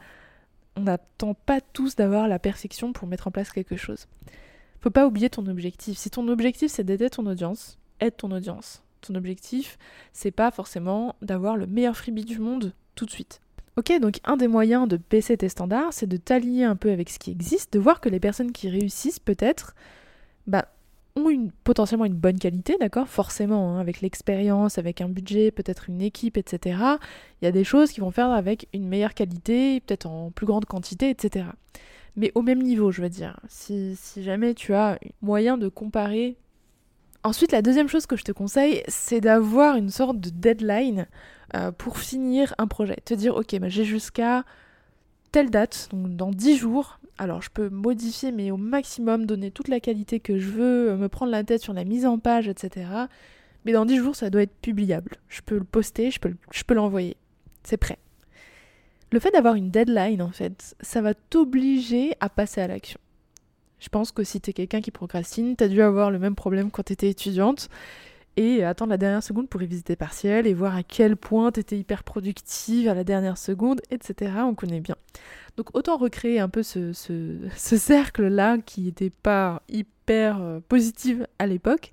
On 0.76 0.82
n'attend 0.82 1.32
pas 1.32 1.62
tous 1.62 1.96
d'avoir 1.96 2.28
la 2.28 2.38
perfection 2.38 2.92
pour 2.92 3.08
mettre 3.08 3.26
en 3.26 3.30
place 3.30 3.50
quelque 3.50 3.76
chose. 3.76 4.06
Faut 4.80 4.90
pas 4.90 5.06
oublier 5.06 5.30
ton 5.30 5.46
objectif. 5.46 5.96
Si 5.98 6.10
ton 6.10 6.28
objectif 6.28 6.70
c'est 6.70 6.84
d'aider 6.84 7.08
ton 7.08 7.24
audience, 7.24 7.78
aide 8.00 8.16
ton 8.18 8.30
audience. 8.32 8.82
Ton 9.00 9.14
objectif, 9.14 9.78
c'est 10.12 10.30
pas 10.30 10.50
forcément 10.50 11.16
d'avoir 11.22 11.56
le 11.56 11.66
meilleur 11.66 11.96
freebie 11.96 12.26
du 12.26 12.38
monde 12.38 12.74
tout 12.94 13.06
de 13.06 13.10
suite. 13.10 13.40
Ok, 13.78 13.98
donc 13.98 14.20
un 14.24 14.36
des 14.36 14.48
moyens 14.48 14.86
de 14.86 14.98
baisser 15.10 15.38
tes 15.38 15.48
standards, 15.48 15.94
c'est 15.94 16.06
de 16.06 16.18
t'allier 16.18 16.64
un 16.64 16.76
peu 16.76 16.90
avec 16.90 17.08
ce 17.08 17.18
qui 17.18 17.30
existe, 17.30 17.72
de 17.72 17.78
voir 17.78 18.02
que 18.02 18.10
les 18.10 18.20
personnes 18.20 18.52
qui 18.52 18.68
réussissent 18.68 19.20
peut-être, 19.20 19.74
bah, 20.46 20.68
potentiellement 21.64 22.04
une 22.04 22.14
bonne 22.14 22.38
qualité, 22.38 22.76
d'accord 22.78 23.08
Forcément, 23.08 23.76
hein, 23.76 23.80
avec 23.80 24.00
l'expérience, 24.00 24.78
avec 24.78 25.00
un 25.00 25.08
budget, 25.08 25.50
peut-être 25.50 25.88
une 25.88 26.00
équipe, 26.00 26.36
etc. 26.36 26.78
Il 27.40 27.44
y 27.44 27.48
a 27.48 27.52
des 27.52 27.64
choses 27.64 27.92
qui 27.92 28.00
vont 28.00 28.10
faire 28.10 28.30
avec 28.30 28.68
une 28.72 28.86
meilleure 28.86 29.14
qualité, 29.14 29.80
peut-être 29.80 30.06
en 30.06 30.30
plus 30.30 30.46
grande 30.46 30.66
quantité, 30.66 31.10
etc. 31.10 31.46
Mais 32.16 32.32
au 32.34 32.42
même 32.42 32.62
niveau, 32.62 32.90
je 32.90 33.02
veux 33.02 33.08
dire. 33.08 33.38
Si, 33.48 33.96
jamais 34.16 34.54
tu 34.54 34.74
as 34.74 34.98
moyen 35.22 35.58
de 35.58 35.68
comparer. 35.68 36.36
Ensuite, 37.22 37.52
la 37.52 37.62
deuxième 37.62 37.88
chose 37.88 38.06
que 38.06 38.16
je 38.16 38.24
te 38.24 38.32
conseille, 38.32 38.82
c'est 38.88 39.20
d'avoir 39.20 39.76
une 39.76 39.90
sorte 39.90 40.18
de 40.18 40.30
deadline 40.30 41.06
euh, 41.54 41.70
pour 41.70 41.98
finir 41.98 42.54
un 42.58 42.66
projet. 42.66 42.96
Te 43.04 43.14
dire, 43.14 43.36
ok, 43.36 43.56
j'ai 43.66 43.84
jusqu'à 43.84 44.44
telle 45.32 45.50
date, 45.50 45.88
donc 45.92 46.16
dans 46.16 46.30
10 46.30 46.56
jours, 46.56 46.98
alors 47.18 47.42
je 47.42 47.50
peux 47.50 47.68
modifier 47.68 48.32
mais 48.32 48.50
au 48.50 48.56
maximum, 48.56 49.26
donner 49.26 49.50
toute 49.50 49.68
la 49.68 49.80
qualité 49.80 50.20
que 50.20 50.38
je 50.38 50.48
veux, 50.48 50.90
euh, 50.90 50.96
me 50.96 51.08
prendre 51.08 51.32
la 51.32 51.44
tête 51.44 51.62
sur 51.62 51.72
la 51.72 51.84
mise 51.84 52.06
en 52.06 52.18
page, 52.18 52.48
etc. 52.48 52.86
Mais 53.64 53.72
dans 53.72 53.84
10 53.84 53.96
jours, 53.98 54.16
ça 54.16 54.30
doit 54.30 54.42
être 54.42 54.56
publiable. 54.62 55.16
Je 55.28 55.40
peux 55.42 55.58
le 55.58 55.64
poster, 55.64 56.10
je 56.10 56.20
peux, 56.20 56.34
je 56.52 56.64
peux 56.64 56.74
l'envoyer. 56.74 57.16
C'est 57.62 57.76
prêt. 57.76 57.98
Le 59.12 59.18
fait 59.18 59.30
d'avoir 59.32 59.54
une 59.54 59.70
deadline, 59.70 60.22
en 60.22 60.30
fait, 60.30 60.76
ça 60.80 61.02
va 61.02 61.14
t'obliger 61.14 62.14
à 62.20 62.28
passer 62.28 62.60
à 62.60 62.68
l'action. 62.68 63.00
Je 63.80 63.88
pense 63.88 64.12
que 64.12 64.22
si 64.24 64.40
t'es 64.40 64.52
quelqu'un 64.52 64.80
qui 64.80 64.90
procrastine, 64.90 65.56
t'as 65.56 65.68
dû 65.68 65.82
avoir 65.82 66.10
le 66.10 66.18
même 66.18 66.34
problème 66.34 66.70
quand 66.70 66.84
t'étais 66.84 67.08
étudiante 67.08 67.68
et 68.36 68.64
attendre 68.64 68.90
la 68.90 68.96
dernière 68.96 69.22
seconde 69.22 69.48
pour 69.48 69.60
réviser 69.60 69.82
tes 69.82 69.96
partiels 69.96 70.46
et 70.46 70.54
voir 70.54 70.74
à 70.74 70.82
quel 70.82 71.16
point 71.16 71.50
tu 71.52 71.60
étais 71.60 71.78
hyper 71.78 72.04
productive 72.04 72.88
à 72.88 72.94
la 72.94 73.04
dernière 73.04 73.38
seconde, 73.38 73.80
etc. 73.90 74.32
On 74.44 74.54
connaît 74.54 74.80
bien. 74.80 74.96
Donc 75.56 75.76
autant 75.76 75.96
recréer 75.96 76.40
un 76.40 76.48
peu 76.48 76.62
ce, 76.62 76.92
cercle-là 77.56 78.58
qui 78.58 78.82
n'était 78.82 79.10
pas 79.10 79.62
hyper 79.68 80.40
euh, 80.40 80.60
positif 80.60 81.18
à 81.38 81.46
l'époque, 81.46 81.92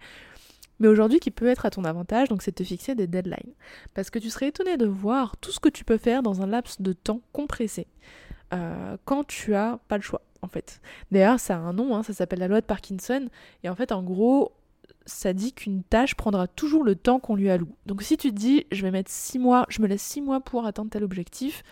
mais 0.79 0.87
aujourd'hui 0.87 1.19
qui 1.19 1.31
peut 1.31 1.47
être 1.47 1.65
à 1.65 1.71
ton 1.71 1.83
avantage, 1.83 2.29
donc 2.29 2.41
c'est 2.41 2.51
de 2.51 2.63
te 2.63 2.63
fixer 2.63 2.93
des 2.95 3.07
deadlines. 3.07 3.53
Parce 3.93 4.09
que 4.09 4.19
tu 4.19 4.29
serais 4.29 4.49
étonné 4.49 4.77
de 4.77 4.85
voir 4.85 5.37
tout 5.37 5.51
ce 5.51 5.59
que 5.59 5.69
tu 5.69 5.83
peux 5.83 5.97
faire 5.97 6.21
dans 6.21 6.41
un 6.41 6.47
laps 6.47 6.81
de 6.81 6.93
temps 6.93 7.21
compressé, 7.33 7.87
euh, 8.53 8.95
quand 9.05 9.25
tu 9.25 9.55
as 9.55 9.79
pas 9.87 9.97
le 9.97 10.03
choix 10.03 10.21
en 10.41 10.47
fait. 10.47 10.81
D'ailleurs, 11.11 11.39
ça 11.39 11.55
a 11.55 11.59
un 11.59 11.73
nom, 11.73 11.95
hein, 11.95 12.03
ça 12.03 12.13
s'appelle 12.13 12.39
la 12.39 12.47
loi 12.47 12.61
de 12.61 12.65
Parkinson. 12.65 13.27
Et 13.63 13.69
en 13.69 13.75
fait, 13.75 13.91
en 13.91 14.03
gros, 14.03 14.53
ça 15.07 15.33
dit 15.33 15.53
qu'une 15.53 15.83
tâche 15.83 16.15
prendra 16.15 16.47
toujours 16.47 16.83
le 16.83 16.95
temps 16.95 17.19
qu'on 17.19 17.35
lui 17.35 17.49
alloue. 17.49 17.73
Donc 17.85 18.03
si 18.03 18.17
tu 18.17 18.29
te 18.29 18.35
dis, 18.35 18.67
je 18.71 18.83
vais 18.83 18.91
mettre 18.91 19.09
6 19.09 19.39
mois, 19.39 19.65
je 19.69 19.81
me 19.81 19.87
laisse 19.87 20.03
6 20.03 20.21
mois 20.21 20.41
pour 20.41 20.65
atteindre 20.65 20.91
tel 20.91 21.03
objectif, 21.03 21.63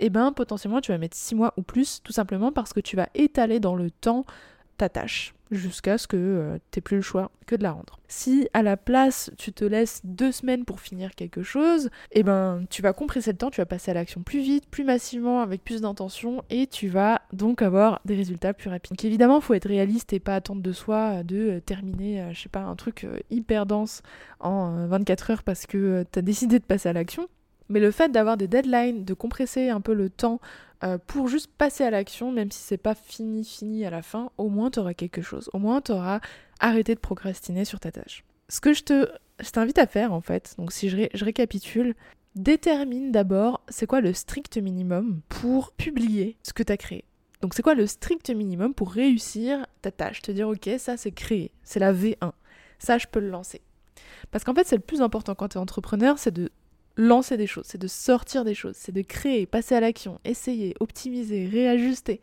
eh 0.00 0.10
ben 0.10 0.32
potentiellement 0.32 0.80
tu 0.80 0.90
vas 0.90 0.98
mettre 0.98 1.16
6 1.16 1.34
mois 1.34 1.54
ou 1.56 1.62
plus, 1.62 2.00
tout 2.02 2.12
simplement 2.12 2.50
parce 2.50 2.72
que 2.72 2.80
tu 2.80 2.96
vas 2.96 3.08
étaler 3.14 3.60
dans 3.60 3.76
le 3.76 3.90
temps 3.90 4.24
tâche 4.88 5.34
jusqu'à 5.50 5.98
ce 5.98 6.06
que 6.06 6.16
euh, 6.16 6.58
tu 6.70 6.78
n'aies 6.78 6.82
plus 6.82 6.96
le 6.96 7.02
choix 7.02 7.30
que 7.46 7.56
de 7.56 7.62
la 7.62 7.72
rendre. 7.72 7.98
Si 8.08 8.48
à 8.54 8.62
la 8.62 8.76
place 8.76 9.30
tu 9.36 9.52
te 9.52 9.64
laisses 9.64 10.00
deux 10.04 10.32
semaines 10.32 10.64
pour 10.64 10.80
finir 10.80 11.14
quelque 11.14 11.42
chose, 11.42 11.90
eh 12.12 12.22
ben 12.22 12.64
tu 12.70 12.82
vas 12.82 12.92
compresser 12.92 13.32
le 13.32 13.38
temps, 13.38 13.50
tu 13.50 13.60
vas 13.60 13.66
passer 13.66 13.90
à 13.90 13.94
l'action 13.94 14.22
plus 14.22 14.40
vite, 14.40 14.68
plus 14.68 14.84
massivement, 14.84 15.40
avec 15.40 15.64
plus 15.64 15.80
d'intention 15.80 16.44
et 16.50 16.66
tu 16.66 16.88
vas 16.88 17.22
donc 17.32 17.62
avoir 17.62 18.00
des 18.04 18.14
résultats 18.14 18.54
plus 18.54 18.70
rapides. 18.70 18.92
Donc 18.92 19.04
évidemment, 19.04 19.40
faut 19.40 19.54
être 19.54 19.68
réaliste 19.68 20.12
et 20.12 20.20
pas 20.20 20.36
attendre 20.36 20.62
de 20.62 20.72
soi 20.72 21.22
de 21.24 21.36
euh, 21.36 21.60
terminer, 21.60 22.22
euh, 22.22 22.32
je 22.32 22.42
sais 22.42 22.48
pas, 22.48 22.60
un 22.60 22.76
truc 22.76 23.06
hyper 23.30 23.66
dense 23.66 24.02
en 24.38 24.86
24 24.86 25.30
heures 25.30 25.42
parce 25.42 25.66
que 25.66 26.04
tu 26.10 26.18
as 26.18 26.22
décidé 26.22 26.58
de 26.58 26.64
passer 26.64 26.88
à 26.88 26.92
l'action. 26.92 27.28
Mais 27.70 27.80
le 27.80 27.92
fait 27.92 28.10
d'avoir 28.10 28.36
des 28.36 28.48
deadlines, 28.48 29.04
de 29.04 29.14
compresser 29.14 29.70
un 29.70 29.80
peu 29.80 29.94
le 29.94 30.10
temps 30.10 30.40
euh, 30.82 30.98
pour 30.98 31.28
juste 31.28 31.50
passer 31.56 31.84
à 31.84 31.90
l'action, 31.90 32.32
même 32.32 32.50
si 32.50 32.60
c'est 32.60 32.76
pas 32.76 32.94
fini, 32.94 33.44
fini 33.44 33.86
à 33.86 33.90
la 33.90 34.02
fin, 34.02 34.30
au 34.38 34.48
moins 34.48 34.70
tu 34.70 34.80
auras 34.80 34.92
quelque 34.92 35.22
chose. 35.22 35.48
Au 35.52 35.58
moins 35.58 35.80
tu 35.80 35.92
auras 35.92 36.20
arrêté 36.58 36.94
de 36.94 37.00
procrastiner 37.00 37.64
sur 37.64 37.78
ta 37.78 37.92
tâche. 37.92 38.24
Ce 38.48 38.60
que 38.60 38.72
je 38.72 38.82
te, 38.82 39.08
t'invite 39.52 39.78
à 39.78 39.86
faire 39.86 40.12
en 40.12 40.20
fait, 40.20 40.54
donc 40.58 40.72
si 40.72 40.88
je, 40.88 41.06
je 41.14 41.24
récapitule, 41.24 41.94
détermine 42.34 43.12
d'abord 43.12 43.62
c'est 43.68 43.86
quoi 43.86 44.00
le 44.00 44.12
strict 44.12 44.56
minimum 44.56 45.20
pour 45.28 45.72
publier 45.72 46.36
ce 46.42 46.52
que 46.52 46.64
tu 46.64 46.72
as 46.72 46.76
créé. 46.76 47.04
Donc 47.40 47.54
c'est 47.54 47.62
quoi 47.62 47.74
le 47.74 47.86
strict 47.86 48.30
minimum 48.30 48.74
pour 48.74 48.90
réussir 48.90 49.64
ta 49.80 49.92
tâche? 49.92 50.22
Te 50.22 50.32
dire 50.32 50.48
ok 50.48 50.70
ça 50.78 50.96
c'est 50.96 51.12
créé, 51.12 51.52
c'est 51.62 51.80
la 51.80 51.92
V1, 51.92 52.32
ça 52.80 52.98
je 52.98 53.06
peux 53.06 53.20
le 53.20 53.30
lancer. 53.30 53.60
Parce 54.32 54.44
qu'en 54.44 54.54
fait 54.54 54.66
c'est 54.66 54.76
le 54.76 54.82
plus 54.82 55.02
important 55.02 55.34
quand 55.34 55.48
tu 55.48 55.58
es 55.58 55.60
entrepreneur, 55.60 56.18
c'est 56.18 56.32
de 56.32 56.50
lancer 57.00 57.36
des 57.36 57.46
choses, 57.46 57.64
c'est 57.66 57.80
de 57.80 57.88
sortir 57.88 58.44
des 58.44 58.54
choses, 58.54 58.76
c'est 58.76 58.92
de 58.92 59.02
créer, 59.02 59.46
passer 59.46 59.74
à 59.74 59.80
l'action, 59.80 60.20
essayer, 60.24 60.74
optimiser, 60.80 61.46
réajuster. 61.46 62.20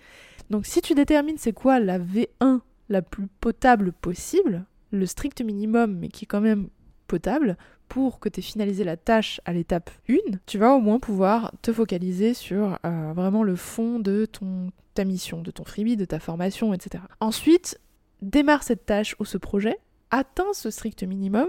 Donc 0.50 0.66
si 0.66 0.82
tu 0.82 0.94
détermines 0.94 1.38
c'est 1.38 1.54
quoi 1.54 1.80
la 1.80 2.00
V1 2.00 2.60
la 2.90 3.02
plus 3.02 3.28
potable 3.40 3.92
possible, 3.92 4.66
le 4.92 5.06
strict 5.06 5.42
minimum 5.42 5.98
mais 5.98 6.08
qui 6.08 6.26
est 6.26 6.28
quand 6.28 6.42
même 6.42 6.70
potable, 7.08 7.58
pour 7.90 8.20
que 8.20 8.30
tu 8.30 8.40
aies 8.40 8.44
finalisé 8.44 8.84
la 8.84 8.98
tâche 8.98 9.42
à 9.46 9.54
l'étape 9.54 9.90
1, 10.10 10.16
tu 10.46 10.58
vas 10.58 10.74
au 10.74 10.80
moins 10.80 11.00
pouvoir 11.00 11.54
te 11.62 11.72
focaliser 11.72 12.34
sur 12.34 12.78
euh, 12.86 13.14
vraiment 13.16 13.44
le 13.44 13.56
fond 13.56 14.00
de 14.00 14.26
ton, 14.26 14.72
ta 14.94 15.06
mission, 15.06 15.42
de 15.42 15.52
ton 15.52 15.64
freebie, 15.64 15.96
de 15.96 16.06
ta 16.06 16.20
formation, 16.20 16.74
etc. 16.74 17.04
Ensuite, 17.20 17.80
démarre 18.22 18.64
cette 18.64 18.86
tâche 18.86 19.16
ou 19.20 19.26
ce 19.26 19.38
projet, 19.38 19.78
atteins 20.12 20.54
ce 20.54 20.70
strict 20.70 21.04
minimum 21.04 21.48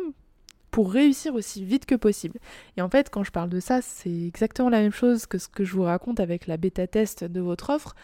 pour 0.78 0.92
réussir 0.92 1.34
aussi 1.34 1.64
vite 1.64 1.86
que 1.86 1.96
possible. 1.96 2.38
Et 2.76 2.82
en 2.82 2.88
fait, 2.88 3.10
quand 3.10 3.24
je 3.24 3.32
parle 3.32 3.48
de 3.50 3.58
ça, 3.58 3.82
c'est 3.82 4.28
exactement 4.28 4.68
la 4.68 4.80
même 4.80 4.92
chose 4.92 5.26
que 5.26 5.36
ce 5.36 5.48
que 5.48 5.64
je 5.64 5.74
vous 5.74 5.82
raconte 5.82 6.20
avec 6.20 6.46
la 6.46 6.56
bêta 6.56 6.86
test 6.86 7.24
de 7.24 7.40
votre 7.40 7.70
offre. 7.70 7.96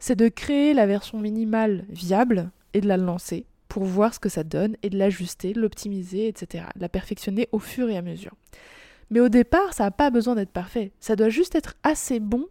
C'est 0.00 0.16
de 0.16 0.26
créer 0.26 0.74
la 0.74 0.88
version 0.88 1.20
minimale 1.20 1.84
viable 1.88 2.50
et 2.74 2.80
de 2.80 2.88
la 2.88 2.96
lancer 2.96 3.46
pour 3.68 3.84
voir 3.84 4.14
ce 4.14 4.18
que 4.18 4.28
ça 4.28 4.42
donne 4.42 4.74
et 4.82 4.90
de 4.90 4.98
l'ajuster, 4.98 5.54
l'optimiser, 5.54 6.26
etc. 6.26 6.64
De 6.74 6.80
la 6.80 6.88
perfectionner 6.88 7.48
au 7.52 7.60
fur 7.60 7.88
et 7.88 7.96
à 7.96 8.02
mesure. 8.02 8.34
Mais 9.10 9.20
au 9.20 9.28
départ, 9.28 9.72
ça 9.72 9.84
n'a 9.84 9.92
pas 9.92 10.10
besoin 10.10 10.34
d'être 10.34 10.50
parfait. 10.50 10.90
Ça 10.98 11.14
doit 11.14 11.28
juste 11.28 11.54
être 11.54 11.76
assez 11.84 12.18
bon 12.18 12.48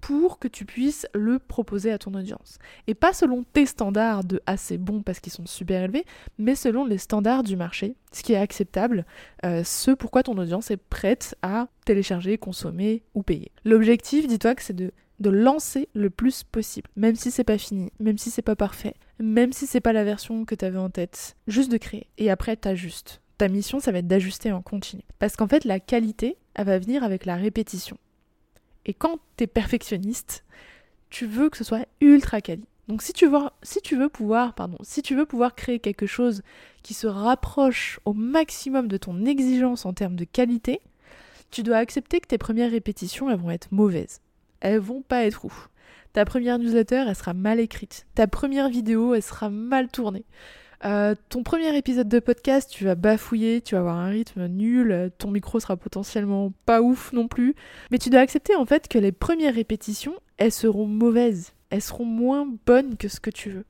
pour 0.00 0.38
que 0.38 0.48
tu 0.48 0.64
puisses 0.64 1.06
le 1.14 1.38
proposer 1.38 1.92
à 1.92 1.98
ton 1.98 2.14
audience. 2.14 2.58
Et 2.86 2.94
pas 2.94 3.12
selon 3.12 3.44
tes 3.52 3.66
standards 3.66 4.24
de 4.24 4.40
assez 4.46 4.78
bon 4.78 5.02
parce 5.02 5.20
qu'ils 5.20 5.32
sont 5.32 5.46
super 5.46 5.82
élevés, 5.82 6.04
mais 6.38 6.54
selon 6.54 6.84
les 6.84 6.98
standards 6.98 7.42
du 7.42 7.56
marché, 7.56 7.96
ce 8.12 8.22
qui 8.22 8.32
est 8.32 8.36
acceptable, 8.36 9.04
euh, 9.44 9.62
ce 9.64 9.90
pourquoi 9.90 10.22
ton 10.22 10.36
audience 10.38 10.70
est 10.70 10.76
prête 10.76 11.36
à 11.42 11.68
télécharger, 11.84 12.38
consommer 12.38 13.02
ou 13.14 13.22
payer. 13.22 13.52
L'objectif, 13.64 14.26
dis-toi 14.26 14.54
que 14.54 14.62
c'est 14.62 14.76
de, 14.76 14.92
de 15.20 15.30
lancer 15.30 15.88
le 15.94 16.10
plus 16.10 16.44
possible, 16.44 16.90
même 16.96 17.14
si 17.14 17.30
c'est 17.30 17.44
pas 17.44 17.58
fini, 17.58 17.92
même 18.00 18.18
si 18.18 18.30
c'est 18.30 18.42
pas 18.42 18.56
parfait, 18.56 18.94
même 19.18 19.52
si 19.52 19.66
c'est 19.66 19.80
pas 19.80 19.92
la 19.92 20.04
version 20.04 20.44
que 20.44 20.54
tu 20.54 20.64
avais 20.64 20.78
en 20.78 20.90
tête, 20.90 21.36
juste 21.46 21.70
de 21.70 21.76
créer. 21.76 22.08
Et 22.18 22.30
après, 22.30 22.56
t'ajustes. 22.56 23.20
Ta 23.38 23.48
mission, 23.48 23.80
ça 23.80 23.92
va 23.92 23.98
être 23.98 24.06
d'ajuster 24.06 24.52
en 24.52 24.60
continu. 24.60 25.02
Parce 25.18 25.36
qu'en 25.36 25.48
fait, 25.48 25.64
la 25.64 25.80
qualité, 25.80 26.36
elle 26.54 26.66
va 26.66 26.78
venir 26.78 27.04
avec 27.04 27.24
la 27.24 27.36
répétition. 27.36 27.96
Et 28.86 28.94
quand 28.94 29.18
tu 29.36 29.44
es 29.44 29.46
perfectionniste, 29.46 30.44
tu 31.10 31.26
veux 31.26 31.50
que 31.50 31.56
ce 31.56 31.64
soit 31.64 31.86
ultra 32.00 32.40
quali. 32.40 32.64
Donc 32.88 33.02
si 33.02 33.12
tu 33.12 33.26
veux, 33.26 33.30
pouvoir, 34.08 34.64
si 34.82 35.02
tu 35.02 35.14
veux 35.14 35.26
pouvoir 35.26 35.54
créer 35.54 35.78
quelque 35.78 36.06
chose 36.06 36.42
qui 36.82 36.92
se 36.92 37.06
rapproche 37.06 38.00
au 38.04 38.14
maximum 38.14 38.88
de 38.88 38.96
ton 38.96 39.26
exigence 39.26 39.86
en 39.86 39.92
termes 39.92 40.16
de 40.16 40.24
qualité, 40.24 40.80
tu 41.52 41.62
dois 41.62 41.76
accepter 41.76 42.20
que 42.20 42.26
tes 42.26 42.38
premières 42.38 42.72
répétitions 42.72 43.30
elles 43.30 43.38
vont 43.38 43.50
être 43.50 43.68
mauvaises. 43.70 44.20
Elles 44.58 44.80
vont 44.80 45.02
pas 45.02 45.24
être 45.24 45.44
ouf. 45.44 45.70
Ta 46.12 46.24
première 46.24 46.58
newsletter, 46.58 47.04
elle 47.06 47.14
sera 47.14 47.32
mal 47.32 47.60
écrite. 47.60 48.06
Ta 48.16 48.26
première 48.26 48.68
vidéo, 48.68 49.14
elle 49.14 49.22
sera 49.22 49.50
mal 49.50 49.88
tournée. 49.88 50.24
Euh, 50.84 51.14
ton 51.28 51.42
premier 51.42 51.76
épisode 51.76 52.08
de 52.08 52.20
podcast, 52.20 52.70
tu 52.70 52.84
vas 52.84 52.94
bafouiller, 52.94 53.60
tu 53.60 53.74
vas 53.74 53.80
avoir 53.80 53.96
un 53.96 54.08
rythme 54.08 54.46
nul, 54.46 55.10
ton 55.18 55.30
micro 55.30 55.60
sera 55.60 55.76
potentiellement 55.76 56.52
pas 56.64 56.80
ouf 56.80 57.12
non 57.12 57.28
plus. 57.28 57.54
Mais 57.90 57.98
tu 57.98 58.08
dois 58.08 58.20
accepter 58.20 58.56
en 58.56 58.64
fait 58.64 58.88
que 58.88 58.98
les 58.98 59.12
premières 59.12 59.54
répétitions, 59.54 60.14
elles 60.38 60.52
seront 60.52 60.86
mauvaises, 60.86 61.52
elles 61.68 61.82
seront 61.82 62.06
moins 62.06 62.48
bonnes 62.66 62.96
que 62.96 63.08
ce 63.08 63.20
que 63.20 63.30
tu 63.30 63.50
veux. 63.50 63.66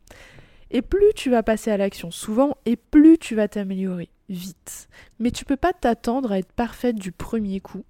Et 0.70 0.82
plus 0.82 1.12
tu 1.16 1.30
vas 1.30 1.42
passer 1.42 1.72
à 1.72 1.76
l'action 1.76 2.12
souvent, 2.12 2.56
et 2.64 2.76
plus 2.76 3.18
tu 3.18 3.34
vas 3.34 3.48
t'améliorer 3.48 4.08
vite. 4.28 4.88
Mais 5.18 5.32
tu 5.32 5.44
peux 5.44 5.56
pas 5.56 5.72
t'attendre 5.72 6.30
à 6.30 6.38
être 6.38 6.52
parfaite 6.52 6.96
du 6.96 7.10
premier 7.10 7.60
coup 7.60 7.84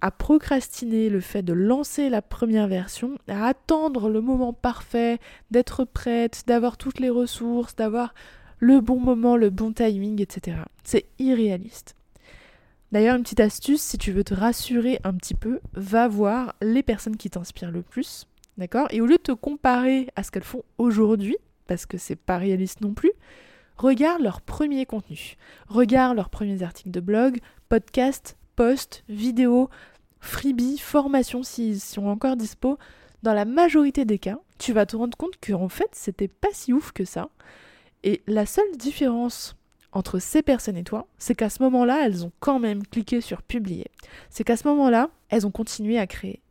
à 0.00 0.10
procrastiner 0.10 1.08
le 1.08 1.20
fait 1.20 1.42
de 1.42 1.52
lancer 1.52 2.10
la 2.10 2.22
première 2.22 2.68
version, 2.68 3.18
à 3.28 3.46
attendre 3.46 4.08
le 4.10 4.20
moment 4.20 4.52
parfait, 4.52 5.18
d'être 5.50 5.84
prête, 5.84 6.44
d'avoir 6.46 6.76
toutes 6.76 7.00
les 7.00 7.10
ressources, 7.10 7.76
d'avoir 7.76 8.14
le 8.58 8.80
bon 8.80 8.98
moment, 8.98 9.36
le 9.36 9.50
bon 9.50 9.72
timing, 9.72 10.20
etc. 10.20 10.58
C'est 10.84 11.06
irréaliste. 11.18 11.94
D'ailleurs, 12.92 13.16
une 13.16 13.22
petite 13.22 13.40
astuce, 13.40 13.82
si 13.82 13.98
tu 13.98 14.12
veux 14.12 14.24
te 14.24 14.34
rassurer 14.34 15.00
un 15.04 15.14
petit 15.14 15.34
peu, 15.34 15.60
va 15.74 16.08
voir 16.08 16.54
les 16.62 16.82
personnes 16.82 17.16
qui 17.16 17.30
t'inspirent 17.30 17.72
le 17.72 17.82
plus, 17.82 18.26
d'accord? 18.58 18.86
Et 18.90 19.00
au 19.00 19.06
lieu 19.06 19.16
de 19.16 19.22
te 19.22 19.32
comparer 19.32 20.08
à 20.16 20.22
ce 20.22 20.30
qu'elles 20.30 20.44
font 20.44 20.62
aujourd'hui, 20.78 21.36
parce 21.66 21.84
que 21.84 21.98
c'est 21.98 22.16
pas 22.16 22.38
réaliste 22.38 22.80
non 22.80 22.94
plus, 22.94 23.12
regarde 23.76 24.22
leurs 24.22 24.40
premiers 24.40 24.86
contenus, 24.86 25.36
regarde 25.68 26.16
leurs 26.16 26.30
premiers 26.30 26.62
articles 26.62 26.90
de 26.90 27.00
blog, 27.00 27.40
podcasts, 27.68 28.36
posts, 28.54 29.04
vidéos, 29.08 29.68
freebies, 30.20 30.78
formations 30.78 31.42
s'ils 31.42 31.80
sont 31.80 32.06
encore 32.06 32.36
dispo. 32.36 32.78
Dans 33.22 33.34
la 33.34 33.44
majorité 33.44 34.04
des 34.04 34.18
cas, 34.18 34.38
tu 34.58 34.72
vas 34.72 34.86
te 34.86 34.96
rendre 34.96 35.16
compte 35.16 35.34
qu'en 35.44 35.68
fait, 35.68 35.90
c'était 35.92 36.28
pas 36.28 36.48
si 36.52 36.72
ouf 36.72 36.92
que 36.92 37.04
ça. 37.04 37.28
Et 38.04 38.22
la 38.26 38.46
seule 38.46 38.76
différence 38.76 39.56
entre 39.92 40.18
ces 40.18 40.42
personnes 40.42 40.76
et 40.76 40.84
toi, 40.84 41.06
c'est 41.18 41.34
qu'à 41.34 41.48
ce 41.48 41.62
moment-là, 41.62 42.04
elles 42.04 42.24
ont 42.24 42.32
quand 42.40 42.58
même 42.58 42.86
cliqué 42.86 43.20
sur 43.20 43.42
publier. 43.42 43.86
C'est 44.30 44.44
qu'à 44.44 44.56
ce 44.56 44.68
moment-là, 44.68 45.10
elles 45.28 45.46
ont 45.46 45.50
continué 45.50 45.98
à 45.98 46.06
créer. 46.06 46.42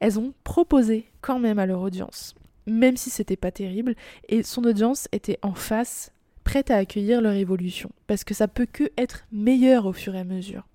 Elles 0.00 0.18
ont 0.18 0.32
proposé 0.44 1.06
quand 1.20 1.38
même 1.38 1.58
à 1.58 1.66
leur 1.66 1.80
audience, 1.80 2.34
même 2.66 2.96
si 2.96 3.10
c'était 3.10 3.36
pas 3.36 3.50
terrible, 3.50 3.94
et 4.28 4.42
son 4.42 4.64
audience 4.64 5.08
était 5.12 5.38
en 5.42 5.54
face, 5.54 6.12
prête 6.44 6.70
à 6.70 6.76
accueillir 6.76 7.20
leur 7.20 7.34
évolution, 7.34 7.90
parce 8.06 8.24
que 8.24 8.34
ça 8.34 8.48
peut 8.48 8.66
que 8.70 8.90
être 8.96 9.24
meilleur 9.32 9.86
au 9.86 9.92
fur 9.92 10.14
et 10.14 10.20
à 10.20 10.24
mesure. 10.24 10.66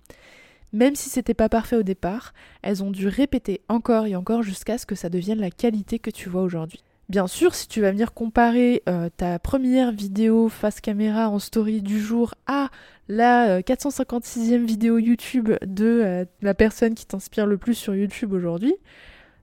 Même 0.72 0.96
si 0.96 1.08
c'était 1.08 1.34
pas 1.34 1.48
parfait 1.48 1.76
au 1.76 1.82
départ, 1.82 2.34
elles 2.62 2.82
ont 2.82 2.90
dû 2.90 3.08
répéter 3.08 3.62
encore 3.68 4.06
et 4.06 4.16
encore 4.16 4.42
jusqu'à 4.42 4.78
ce 4.78 4.86
que 4.86 4.94
ça 4.94 5.08
devienne 5.08 5.40
la 5.40 5.50
qualité 5.50 5.98
que 5.98 6.10
tu 6.10 6.28
vois 6.28 6.42
aujourd'hui. 6.42 6.82
Bien 7.08 7.28
sûr, 7.28 7.54
si 7.54 7.68
tu 7.68 7.80
vas 7.80 7.92
venir 7.92 8.12
comparer 8.12 8.82
euh, 8.88 9.08
ta 9.16 9.38
première 9.38 9.92
vidéo 9.92 10.48
face 10.48 10.80
caméra 10.80 11.28
en 11.28 11.38
story 11.38 11.80
du 11.80 12.00
jour 12.00 12.34
à 12.48 12.68
la 13.08 13.60
456e 13.60 14.54
euh, 14.54 14.64
vidéo 14.64 14.98
YouTube 14.98 15.52
de 15.64 15.84
euh, 15.84 16.24
la 16.42 16.54
personne 16.54 16.96
qui 16.96 17.06
t'inspire 17.06 17.46
le 17.46 17.58
plus 17.58 17.74
sur 17.74 17.94
YouTube 17.94 18.32
aujourd'hui, 18.32 18.74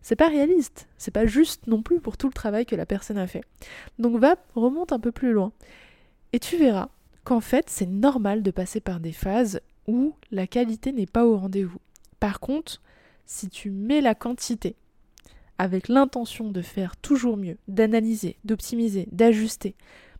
c'est 0.01 0.17
pas 0.17 0.27
réaliste. 0.27 0.89
C'est 0.97 1.13
pas 1.13 1.25
juste 1.25 1.67
non 1.67 1.81
plus 1.81 2.01
pour 2.01 2.17
tout 2.17 2.27
le 2.27 2.33
travail 2.33 2.65
que 2.65 2.75
la 2.75 2.85
personne 2.85 3.17
a 3.17 3.27
fait. 3.27 3.45
Donc 3.97 4.17
va, 4.17 4.35
remonte 4.55 4.91
un 4.91 4.99
peu 4.99 5.13
plus 5.13 5.31
loin. 5.31 5.53
Et 6.33 6.39
tu 6.39 6.57
verras 6.57 6.89
qu'en 7.23 7.39
fait, 7.39 7.69
c'est 7.69 7.87
normal 7.87 8.43
de 8.43 8.51
passer 8.51 8.81
par 8.81 8.99
des 8.99 9.13
phases 9.13 9.61
où 9.87 10.15
la 10.31 10.47
qualité 10.47 10.91
n'est 10.91 11.05
pas 11.05 11.25
au 11.25 11.37
rendez-vous. 11.37 11.79
Par 12.19 12.41
contre, 12.41 12.81
si 13.25 13.47
tu 13.47 13.71
mets 13.71 14.01
la 14.01 14.15
quantité 14.15 14.75
avec 15.57 15.87
l'intention 15.87 16.49
de 16.49 16.61
faire 16.61 16.97
toujours 16.97 17.37
mieux, 17.37 17.57
d'analyser, 17.67 18.37
d'optimiser, 18.43 19.07
d'ajuster, 19.11 19.75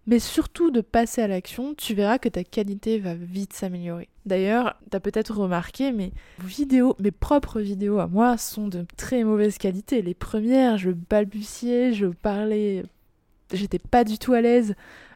mais 0.06 0.20
surtout 0.20 0.70
de 0.70 0.82
passer 0.82 1.22
à 1.22 1.28
l'action, 1.28 1.74
tu 1.76 1.94
verras 1.94 2.18
que 2.18 2.30
ta 2.30 2.44
qualité 2.44 3.00
va 3.00 3.16
vite 3.16 3.54
s'améliorer. 3.54 4.10
D'ailleurs, 4.26 4.76
tu 4.92 4.98
as 4.98 5.00
peut-être 5.00 5.38
remarqué, 5.38 5.92
mais 5.92 6.12
vidéos, 6.40 6.96
mes 7.00 7.12
propres 7.12 7.62
vidéos 7.62 8.00
à 8.00 8.08
moi 8.08 8.38
sont 8.38 8.68
de 8.68 8.86
très 8.98 9.24
mauvaise 9.24 9.58
qualité. 9.58 10.02
Les 10.02 10.14
premières, 10.14 10.78
je 10.78 10.92
balbutiais, 10.92 11.94
je 11.94 12.08
parlais, 12.08 12.84
j'étais 13.54 13.80
pas 13.80 14.04
du 14.04 14.18
tout 14.18 14.34
à 14.34 14.42
l'aise. 14.42 14.76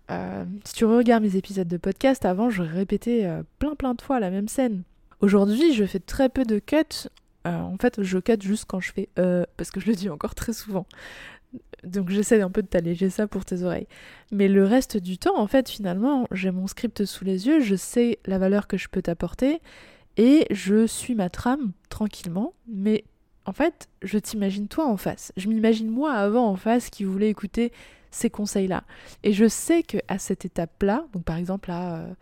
Euh, 0.09 0.45
si 0.63 0.73
tu 0.73 0.85
regardes 0.85 1.23
mes 1.23 1.35
épisodes 1.35 1.67
de 1.67 1.77
podcast, 1.77 2.23
avant, 2.23 2.49
je 2.49 2.63
répétais 2.63 3.25
euh, 3.25 3.43
plein 3.59 3.75
plein 3.75 3.93
de 3.93 4.01
fois 4.01 4.21
la 4.21 4.29
même 4.29 4.47
scène. 4.47 4.83
Aujourd'hui, 5.19 5.73
je 5.73 5.83
fais 5.83 5.99
très 5.99 6.29
peu 6.29 6.45
de 6.45 6.59
cuts 6.59 7.09
euh, 7.47 7.61
en 7.61 7.77
fait, 7.77 8.01
je 8.01 8.19
cut 8.19 8.41
juste 8.41 8.65
quand 8.67 8.79
je 8.79 8.91
fais 8.91 9.09
euh, 9.19 9.45
parce 9.57 9.71
que 9.71 9.79
je 9.79 9.87
le 9.87 9.95
dis 9.95 10.09
encore 10.09 10.35
très 10.35 10.53
souvent. 10.53 10.85
Donc 11.83 12.09
j'essaie 12.09 12.41
un 12.41 12.49
peu 12.49 12.61
de 12.61 12.67
t'alléger 12.67 13.09
ça 13.09 13.27
pour 13.27 13.45
tes 13.45 13.63
oreilles. 13.63 13.87
Mais 14.31 14.47
le 14.47 14.65
reste 14.65 14.97
du 14.97 15.17
temps, 15.17 15.39
en 15.39 15.47
fait, 15.47 15.69
finalement, 15.69 16.27
j'ai 16.31 16.51
mon 16.51 16.67
script 16.67 17.05
sous 17.05 17.23
les 17.23 17.47
yeux, 17.47 17.61
je 17.61 17.75
sais 17.75 18.19
la 18.25 18.37
valeur 18.37 18.67
que 18.67 18.77
je 18.77 18.89
peux 18.89 19.01
t'apporter 19.01 19.61
et 20.17 20.45
je 20.51 20.85
suis 20.85 21.15
ma 21.15 21.29
trame 21.29 21.71
tranquillement. 21.89 22.53
Mais 22.67 23.05
en 23.45 23.53
fait, 23.53 23.87
je 24.01 24.17
t'imagine 24.17 24.67
toi 24.67 24.87
en 24.87 24.97
face. 24.97 25.31
Je 25.37 25.47
m'imagine 25.47 25.89
moi 25.89 26.13
avant 26.13 26.47
en 26.47 26.55
face 26.55 26.89
qui 26.89 27.05
voulait 27.05 27.29
écouter 27.29 27.71
ces 28.11 28.29
conseils-là. 28.29 28.83
Et 29.23 29.31
je 29.31 29.47
sais 29.47 29.83
que 29.83 29.97
à 30.07 30.19
cette 30.19 30.43
étape-là, 30.43 31.05
donc 31.13 31.23
par 31.23 31.37
exemple 31.37 31.71
à 31.71 31.97
euh, 31.97 32.13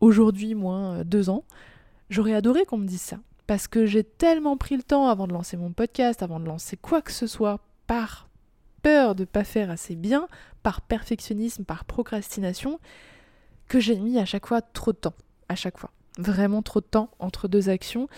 aujourd'hui 0.00 0.54
moins 0.54 1.04
deux 1.04 1.30
ans, 1.30 1.44
j'aurais 2.10 2.34
adoré 2.34 2.64
qu'on 2.64 2.78
me 2.78 2.86
dise 2.86 3.02
ça. 3.02 3.18
Parce 3.46 3.68
que 3.68 3.86
j'ai 3.86 4.04
tellement 4.04 4.56
pris 4.56 4.76
le 4.76 4.82
temps 4.82 5.08
avant 5.08 5.26
de 5.26 5.32
lancer 5.32 5.56
mon 5.56 5.72
podcast, 5.72 6.22
avant 6.22 6.40
de 6.40 6.46
lancer 6.46 6.76
quoi 6.76 7.02
que 7.02 7.12
ce 7.12 7.26
soit, 7.26 7.60
par 7.86 8.28
peur 8.82 9.14
de 9.14 9.22
ne 9.22 9.26
pas 9.26 9.44
faire 9.44 9.70
assez 9.70 9.96
bien, 9.96 10.28
par 10.62 10.80
perfectionnisme, 10.80 11.64
par 11.64 11.84
procrastination, 11.84 12.80
que 13.68 13.80
j'ai 13.80 13.98
mis 13.98 14.18
à 14.18 14.24
chaque 14.24 14.46
fois 14.46 14.62
trop 14.62 14.92
de 14.92 14.98
temps. 14.98 15.14
À 15.48 15.54
chaque 15.56 15.78
fois. 15.78 15.90
Vraiment 16.18 16.62
trop 16.62 16.80
de 16.80 16.86
temps 16.86 17.10
entre 17.18 17.48
deux 17.48 17.68
actions. 17.68 18.08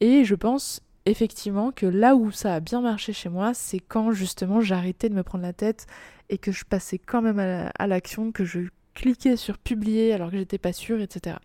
Et 0.00 0.24
je 0.24 0.34
pense 0.34 0.80
effectivement 1.06 1.72
que 1.72 1.86
là 1.86 2.14
où 2.14 2.30
ça 2.30 2.54
a 2.54 2.60
bien 2.60 2.80
marché 2.80 3.12
chez 3.12 3.28
moi, 3.28 3.54
c'est 3.54 3.80
quand 3.80 4.12
justement 4.12 4.60
j'arrêtais 4.60 5.08
de 5.08 5.14
me 5.14 5.22
prendre 5.22 5.42
la 5.42 5.52
tête 5.52 5.86
et 6.28 6.38
que 6.38 6.52
je 6.52 6.64
passais 6.64 6.98
quand 6.98 7.22
même 7.22 7.38
à 7.38 7.86
l'action, 7.86 8.32
que 8.32 8.44
je 8.44 8.60
cliquais 8.94 9.36
sur 9.36 9.58
publier 9.58 10.12
alors 10.12 10.30
que 10.30 10.36
j'étais 10.36 10.58
pas 10.58 10.72
sûre, 10.72 11.00
etc. 11.00 11.36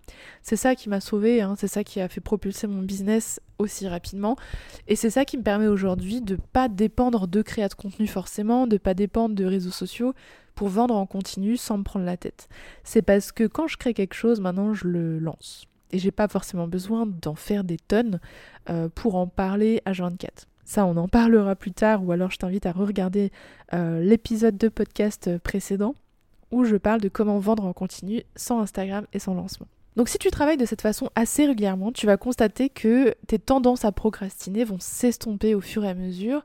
C'est 0.41 0.55
ça 0.55 0.75
qui 0.75 0.89
m'a 0.89 0.99
sauvé, 0.99 1.41
hein, 1.41 1.55
c'est 1.57 1.67
ça 1.67 1.83
qui 1.83 2.01
a 2.01 2.09
fait 2.09 2.21
propulser 2.21 2.67
mon 2.67 2.81
business 2.81 3.39
aussi 3.59 3.87
rapidement. 3.87 4.35
Et 4.87 4.95
c'est 4.95 5.09
ça 5.09 5.25
qui 5.25 5.37
me 5.37 5.43
permet 5.43 5.67
aujourd'hui 5.67 6.21
de 6.21 6.37
pas 6.53 6.69
dépendre 6.69 7.27
de 7.27 7.41
créa 7.41 7.67
de 7.67 7.73
contenu 7.73 8.07
forcément, 8.07 8.67
de 8.67 8.77
pas 8.77 8.93
dépendre 8.93 9.35
de 9.35 9.45
réseaux 9.45 9.71
sociaux 9.71 10.13
pour 10.55 10.69
vendre 10.69 10.95
en 10.95 11.05
continu 11.05 11.57
sans 11.57 11.77
me 11.77 11.83
prendre 11.83 12.05
la 12.05 12.17
tête. 12.17 12.47
C'est 12.83 13.01
parce 13.01 13.31
que 13.31 13.45
quand 13.45 13.67
je 13.67 13.77
crée 13.77 13.93
quelque 13.93 14.15
chose, 14.15 14.39
maintenant 14.39 14.73
je 14.73 14.87
le 14.87 15.19
lance. 15.19 15.65
Et 15.91 15.99
j'ai 15.99 16.11
pas 16.11 16.27
forcément 16.27 16.67
besoin 16.67 17.05
d'en 17.05 17.35
faire 17.35 17.63
des 17.63 17.77
tonnes 17.77 18.19
euh, 18.69 18.89
pour 18.93 19.15
en 19.15 19.27
parler 19.27 19.81
à 19.85 19.91
24. 19.91 20.47
Ça, 20.65 20.85
on 20.87 20.97
en 20.97 21.07
parlera 21.07 21.55
plus 21.55 21.73
tard, 21.73 22.03
ou 22.03 22.11
alors 22.11 22.31
je 22.31 22.37
t'invite 22.37 22.65
à 22.65 22.71
re-regarder 22.71 23.31
euh, 23.73 24.01
l'épisode 24.01 24.57
de 24.57 24.67
podcast 24.67 25.37
précédent 25.37 25.93
où 26.55 26.63
je 26.63 26.77
parle 26.77 27.01
de 27.01 27.09
comment 27.09 27.37
vendre 27.37 27.65
en 27.65 27.73
continu 27.73 28.23
sans 28.37 28.61
Instagram 28.61 29.05
et 29.11 29.19
sans 29.19 29.33
lancement. 29.33 29.67
Donc 29.97 30.07
si 30.07 30.17
tu 30.17 30.31
travailles 30.31 30.57
de 30.57 30.65
cette 30.65 30.81
façon 30.81 31.09
assez 31.15 31.45
régulièrement, 31.45 31.91
tu 31.91 32.05
vas 32.05 32.15
constater 32.15 32.69
que 32.69 33.13
tes 33.27 33.39
tendances 33.39 33.83
à 33.83 33.91
procrastiner 33.91 34.63
vont 34.63 34.79
s'estomper 34.79 35.53
au 35.53 35.61
fur 35.61 35.83
et 35.83 35.89
à 35.89 35.93
mesure. 35.93 36.43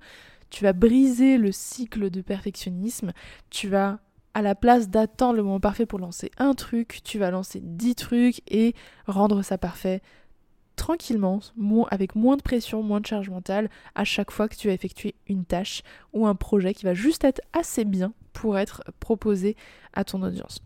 Tu 0.50 0.64
vas 0.64 0.72
briser 0.72 1.38
le 1.38 1.52
cycle 1.52 2.10
de 2.10 2.22
perfectionnisme. 2.22 3.12
Tu 3.50 3.68
vas, 3.68 4.00
à 4.34 4.42
la 4.42 4.56
place 4.56 4.88
d'attendre 4.88 5.36
le 5.36 5.44
moment 5.44 5.60
parfait 5.60 5.86
pour 5.86 6.00
lancer 6.00 6.32
un 6.38 6.54
truc, 6.54 7.00
tu 7.04 7.18
vas 7.18 7.30
lancer 7.30 7.60
10 7.62 7.94
trucs 7.94 8.42
et 8.52 8.74
rendre 9.06 9.42
ça 9.42 9.58
parfait 9.58 10.02
tranquillement, 10.80 11.40
avec 11.90 12.14
moins 12.14 12.38
de 12.38 12.42
pression, 12.42 12.82
moins 12.82 13.00
de 13.00 13.06
charge 13.06 13.28
mentale, 13.28 13.68
à 13.94 14.04
chaque 14.04 14.30
fois 14.30 14.48
que 14.48 14.56
tu 14.56 14.68
vas 14.68 14.72
effectuer 14.72 15.14
une 15.28 15.44
tâche 15.44 15.82
ou 16.14 16.26
un 16.26 16.34
projet 16.34 16.72
qui 16.72 16.86
va 16.86 16.94
juste 16.94 17.22
être 17.22 17.42
assez 17.52 17.84
bien 17.84 18.14
pour 18.32 18.56
être 18.56 18.82
proposé 18.98 19.56
à 19.92 20.04
ton 20.04 20.22
audience. 20.22 20.62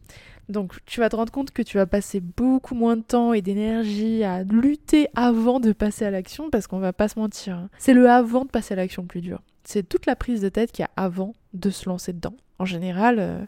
Donc 0.48 0.76
tu 0.86 1.00
vas 1.00 1.08
te 1.08 1.16
rendre 1.16 1.32
compte 1.32 1.50
que 1.50 1.62
tu 1.62 1.78
vas 1.78 1.86
passer 1.86 2.20
beaucoup 2.20 2.76
moins 2.76 2.96
de 2.96 3.02
temps 3.02 3.32
et 3.32 3.42
d'énergie 3.42 4.22
à 4.22 4.44
lutter 4.44 5.08
avant 5.16 5.58
de 5.58 5.72
passer 5.72 6.04
à 6.04 6.12
l'action 6.12 6.48
parce 6.48 6.68
qu'on 6.68 6.78
va 6.78 6.92
pas 6.92 7.08
se 7.08 7.18
mentir. 7.18 7.56
Hein. 7.56 7.70
C'est 7.78 7.94
le 7.94 8.08
avant 8.08 8.44
de 8.44 8.50
passer 8.50 8.74
à 8.74 8.76
l'action 8.76 9.02
le 9.02 9.08
plus 9.08 9.20
dur. 9.20 9.42
C'est 9.64 9.88
toute 9.88 10.06
la 10.06 10.14
prise 10.14 10.40
de 10.42 10.48
tête 10.48 10.70
qu'il 10.70 10.84
y 10.84 10.86
a 10.86 10.90
avant 10.94 11.34
de 11.54 11.70
se 11.70 11.88
lancer 11.88 12.12
dedans. 12.12 12.36
En 12.60 12.66
général, 12.66 13.16
euh, 13.18 13.44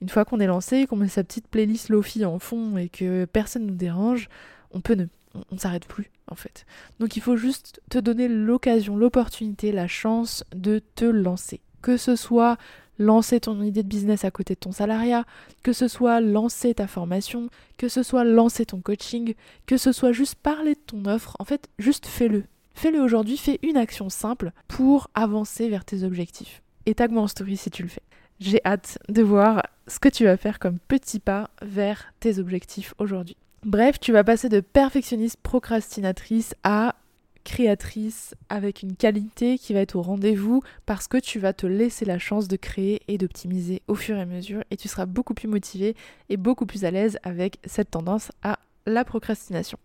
une 0.00 0.08
fois 0.08 0.24
qu'on 0.24 0.40
est 0.40 0.46
lancé, 0.48 0.88
qu'on 0.88 0.96
met 0.96 1.06
sa 1.06 1.22
petite 1.22 1.46
playlist 1.46 1.90
Lofi 1.90 2.24
en 2.24 2.40
fond 2.40 2.76
et 2.76 2.88
que 2.88 3.24
personne 3.26 3.66
nous 3.66 3.76
dérange, 3.76 4.28
on 4.72 4.80
peut 4.80 4.94
ne 4.94 5.06
on, 5.50 5.58
s'arrête 5.58 5.86
plus 5.86 6.10
en 6.28 6.34
fait. 6.34 6.66
Donc 7.00 7.16
il 7.16 7.22
faut 7.22 7.36
juste 7.36 7.80
te 7.90 7.98
donner 7.98 8.28
l'occasion, 8.28 8.96
l'opportunité, 8.96 9.72
la 9.72 9.88
chance 9.88 10.44
de 10.54 10.80
te 10.94 11.04
lancer. 11.04 11.60
Que 11.82 11.96
ce 11.96 12.16
soit 12.16 12.58
lancer 12.98 13.40
ton 13.40 13.60
idée 13.62 13.82
de 13.82 13.88
business 13.88 14.24
à 14.24 14.30
côté 14.30 14.54
de 14.54 14.60
ton 14.60 14.72
salariat, 14.72 15.24
que 15.62 15.72
ce 15.72 15.88
soit 15.88 16.20
lancer 16.20 16.74
ta 16.74 16.86
formation, 16.86 17.48
que 17.76 17.88
ce 17.88 18.02
soit 18.02 18.24
lancer 18.24 18.66
ton 18.66 18.80
coaching, 18.80 19.34
que 19.66 19.76
ce 19.76 19.92
soit 19.92 20.12
juste 20.12 20.36
parler 20.36 20.74
de 20.74 20.80
ton 20.80 21.04
offre, 21.06 21.36
en 21.38 21.44
fait, 21.44 21.68
juste 21.78 22.06
fais-le. 22.06 22.44
Fais-le 22.74 23.00
aujourd'hui, 23.00 23.36
fais 23.36 23.58
une 23.62 23.76
action 23.76 24.08
simple 24.08 24.52
pour 24.68 25.08
avancer 25.14 25.68
vers 25.68 25.84
tes 25.84 26.04
objectifs. 26.04 26.62
Et 26.86 26.94
tag-moi 26.94 27.22
en 27.22 27.28
story 27.28 27.56
si 27.56 27.70
tu 27.70 27.82
le 27.82 27.88
fais. 27.88 28.02
J'ai 28.40 28.60
hâte 28.64 28.98
de 29.08 29.22
voir 29.22 29.62
ce 29.86 29.98
que 29.98 30.08
tu 30.08 30.24
vas 30.24 30.36
faire 30.36 30.58
comme 30.58 30.78
petit 30.78 31.20
pas 31.20 31.50
vers 31.60 32.12
tes 32.18 32.38
objectifs 32.38 32.94
aujourd'hui. 32.98 33.36
Bref, 33.64 34.00
tu 34.00 34.10
vas 34.10 34.24
passer 34.24 34.48
de 34.48 34.58
perfectionniste 34.58 35.38
procrastinatrice 35.40 36.56
à 36.64 36.96
créatrice 37.44 38.34
avec 38.48 38.82
une 38.82 38.96
qualité 38.96 39.56
qui 39.56 39.72
va 39.72 39.80
être 39.80 39.94
au 39.94 40.02
rendez-vous 40.02 40.62
parce 40.84 41.06
que 41.06 41.16
tu 41.16 41.38
vas 41.38 41.52
te 41.52 41.66
laisser 41.66 42.04
la 42.04 42.18
chance 42.18 42.48
de 42.48 42.56
créer 42.56 43.02
et 43.06 43.18
d'optimiser 43.18 43.82
au 43.86 43.94
fur 43.94 44.16
et 44.16 44.20
à 44.20 44.26
mesure 44.26 44.64
et 44.72 44.76
tu 44.76 44.88
seras 44.88 45.06
beaucoup 45.06 45.34
plus 45.34 45.46
motivé 45.46 45.94
et 46.28 46.36
beaucoup 46.36 46.66
plus 46.66 46.84
à 46.84 46.90
l'aise 46.90 47.18
avec 47.22 47.58
cette 47.64 47.92
tendance 47.92 48.32
à 48.42 48.58
la 48.86 49.04
procrastination. 49.04 49.78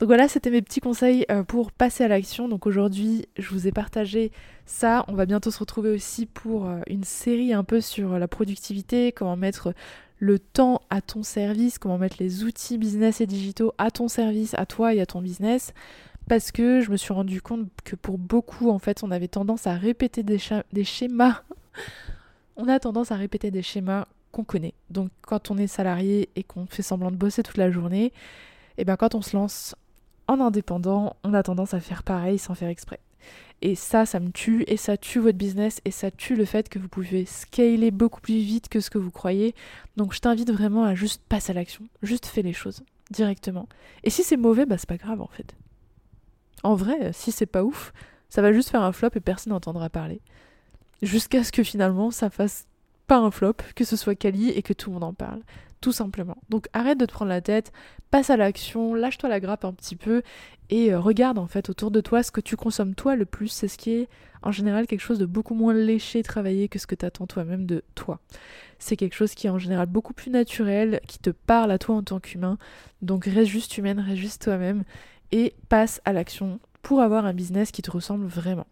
Donc 0.00 0.08
voilà, 0.08 0.26
c'était 0.26 0.50
mes 0.50 0.62
petits 0.62 0.80
conseils 0.80 1.26
euh, 1.30 1.44
pour 1.44 1.70
passer 1.72 2.02
à 2.04 2.08
l'action. 2.08 2.48
Donc 2.48 2.66
aujourd'hui, 2.66 3.26
je 3.38 3.50
vous 3.50 3.68
ai 3.68 3.72
partagé 3.72 4.32
ça. 4.64 5.04
On 5.08 5.14
va 5.14 5.26
bientôt 5.26 5.50
se 5.50 5.58
retrouver 5.58 5.90
aussi 5.90 6.24
pour 6.24 6.66
euh, 6.66 6.80
une 6.88 7.04
série 7.04 7.52
un 7.52 7.64
peu 7.64 7.80
sur 7.80 8.18
la 8.18 8.26
productivité, 8.26 9.12
comment 9.12 9.36
mettre 9.36 9.74
le 10.20 10.38
temps 10.38 10.82
à 10.90 11.00
ton 11.00 11.22
service, 11.22 11.78
comment 11.78 11.98
mettre 11.98 12.18
les 12.20 12.44
outils 12.44 12.78
business 12.78 13.20
et 13.20 13.26
digitaux 13.26 13.72
à 13.78 13.90
ton 13.90 14.06
service, 14.06 14.54
à 14.54 14.66
toi 14.66 14.94
et 14.94 15.00
à 15.00 15.06
ton 15.06 15.22
business. 15.22 15.72
Parce 16.28 16.52
que 16.52 16.80
je 16.82 16.90
me 16.90 16.96
suis 16.96 17.12
rendu 17.12 17.40
compte 17.42 17.68
que 17.84 17.96
pour 17.96 18.18
beaucoup, 18.18 18.70
en 18.70 18.78
fait, 18.78 19.02
on 19.02 19.10
avait 19.10 19.28
tendance 19.28 19.66
à 19.66 19.74
répéter 19.74 20.22
des, 20.22 20.38
schémas. 20.38 21.42
on 22.56 22.68
a 22.68 22.78
tendance 22.78 23.10
à 23.10 23.16
répéter 23.16 23.50
des 23.50 23.62
schémas 23.62 24.04
qu'on 24.30 24.44
connaît. 24.44 24.74
Donc 24.90 25.10
quand 25.22 25.50
on 25.50 25.56
est 25.56 25.66
salarié 25.66 26.28
et 26.36 26.44
qu'on 26.44 26.66
fait 26.66 26.82
semblant 26.82 27.10
de 27.10 27.16
bosser 27.16 27.42
toute 27.42 27.56
la 27.56 27.70
journée, 27.70 28.04
et 28.06 28.12
eh 28.78 28.84
bien 28.84 28.96
quand 28.96 29.14
on 29.14 29.22
se 29.22 29.34
lance 29.36 29.74
en 30.28 30.38
indépendant, 30.38 31.16
on 31.24 31.34
a 31.34 31.42
tendance 31.42 31.74
à 31.74 31.80
faire 31.80 32.02
pareil 32.02 32.38
sans 32.38 32.54
faire 32.54 32.68
exprès. 32.68 33.00
Et 33.62 33.74
ça, 33.74 34.06
ça 34.06 34.20
me 34.20 34.30
tue, 34.30 34.64
et 34.66 34.76
ça 34.76 34.96
tue 34.96 35.18
votre 35.18 35.36
business, 35.36 35.80
et 35.84 35.90
ça 35.90 36.10
tue 36.10 36.34
le 36.34 36.44
fait 36.44 36.68
que 36.68 36.78
vous 36.78 36.88
pouvez 36.88 37.26
scaler 37.26 37.90
beaucoup 37.90 38.20
plus 38.20 38.38
vite 38.38 38.68
que 38.68 38.80
ce 38.80 38.88
que 38.88 38.98
vous 38.98 39.10
croyez. 39.10 39.54
Donc 39.96 40.14
je 40.14 40.20
t'invite 40.20 40.50
vraiment 40.50 40.84
à 40.84 40.94
juste 40.94 41.22
passer 41.28 41.50
à 41.50 41.54
l'action, 41.54 41.84
juste 42.02 42.26
fais 42.26 42.42
les 42.42 42.54
choses 42.54 42.82
directement. 43.10 43.68
Et 44.02 44.10
si 44.10 44.22
c'est 44.22 44.36
mauvais, 44.36 44.64
bah 44.66 44.78
c'est 44.78 44.88
pas 44.88 44.96
grave 44.96 45.20
en 45.20 45.28
fait. 45.28 45.54
En 46.62 46.74
vrai, 46.74 47.12
si 47.12 47.32
c'est 47.32 47.46
pas 47.46 47.64
ouf, 47.64 47.92
ça 48.28 48.40
va 48.42 48.52
juste 48.52 48.70
faire 48.70 48.82
un 48.82 48.92
flop 48.92 49.10
et 49.14 49.20
personne 49.20 49.52
n'entendra 49.52 49.90
parler. 49.90 50.20
Jusqu'à 51.02 51.44
ce 51.44 51.52
que 51.52 51.62
finalement 51.62 52.10
ça 52.10 52.30
fasse 52.30 52.66
pas 53.06 53.18
un 53.18 53.30
flop, 53.30 53.56
que 53.74 53.84
ce 53.84 53.96
soit 53.96 54.14
quali 54.14 54.50
et 54.50 54.62
que 54.62 54.72
tout 54.72 54.90
le 54.90 54.94
monde 54.94 55.04
en 55.04 55.14
parle 55.14 55.42
tout 55.80 55.92
simplement. 55.92 56.36
Donc 56.48 56.68
arrête 56.72 56.98
de 56.98 57.06
te 57.06 57.12
prendre 57.12 57.30
la 57.30 57.40
tête, 57.40 57.72
passe 58.10 58.30
à 58.30 58.36
l'action, 58.36 58.94
lâche-toi 58.94 59.28
la 59.28 59.40
grappe 59.40 59.64
un 59.64 59.72
petit 59.72 59.96
peu 59.96 60.22
et 60.68 60.92
euh, 60.92 61.00
regarde 61.00 61.38
en 61.38 61.46
fait 61.46 61.70
autour 61.70 61.90
de 61.90 62.00
toi 62.00 62.22
ce 62.22 62.30
que 62.30 62.40
tu 62.40 62.56
consommes 62.56 62.94
toi 62.94 63.16
le 63.16 63.24
plus, 63.24 63.48
c'est 63.48 63.68
ce 63.68 63.78
qui 63.78 63.92
est 63.92 64.08
en 64.42 64.52
général 64.52 64.86
quelque 64.86 65.00
chose 65.00 65.18
de 65.18 65.26
beaucoup 65.26 65.54
moins 65.54 65.74
léché, 65.74 66.22
travaillé 66.22 66.68
que 66.68 66.78
ce 66.78 66.86
que 66.86 66.94
tu 66.94 67.04
attends 67.04 67.26
toi-même 67.26 67.66
de 67.66 67.82
toi. 67.94 68.20
C'est 68.78 68.96
quelque 68.96 69.14
chose 69.14 69.34
qui 69.34 69.46
est 69.46 69.50
en 69.50 69.58
général 69.58 69.86
beaucoup 69.86 70.14
plus 70.14 70.30
naturel, 70.30 71.00
qui 71.06 71.18
te 71.18 71.30
parle 71.30 71.70
à 71.70 71.78
toi 71.78 71.96
en 71.96 72.02
tant 72.02 72.20
qu'humain. 72.20 72.56
Donc 73.02 73.24
reste 73.26 73.50
juste 73.50 73.76
humaine, 73.76 74.00
reste 74.00 74.20
juste 74.20 74.42
toi-même 74.42 74.84
et 75.32 75.54
passe 75.68 76.00
à 76.04 76.12
l'action 76.12 76.60
pour 76.82 77.00
avoir 77.00 77.26
un 77.26 77.34
business 77.34 77.70
qui 77.70 77.82
te 77.82 77.90
ressemble 77.90 78.26
vraiment. 78.26 78.66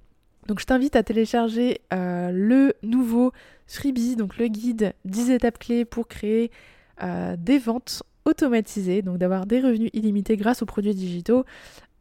Donc 0.47 0.61
je 0.61 0.65
t'invite 0.65 0.97
à 0.97 1.03
télécharger 1.03 1.83
euh, 1.93 2.31
le 2.33 2.75
nouveau 2.83 3.33
freebie, 3.67 4.17
donc 4.17 4.39
le 4.39 4.49
guide 4.49 4.95
10 5.05 5.31
étapes 5.31 5.59
clés 5.59 5.85
pour 5.85 6.09
créer 6.09 6.51
euh, 7.03 7.37
des 7.39 7.59
ventes 7.59 8.03
automatisées, 8.25 9.03
donc 9.03 9.19
d'avoir 9.19 9.47
des 9.47 9.61
revenus 9.61 9.91
illimités 9.93 10.37
grâce 10.37 10.63
aux 10.63 10.67
produits 10.67 10.95
digitaux. 10.95 11.45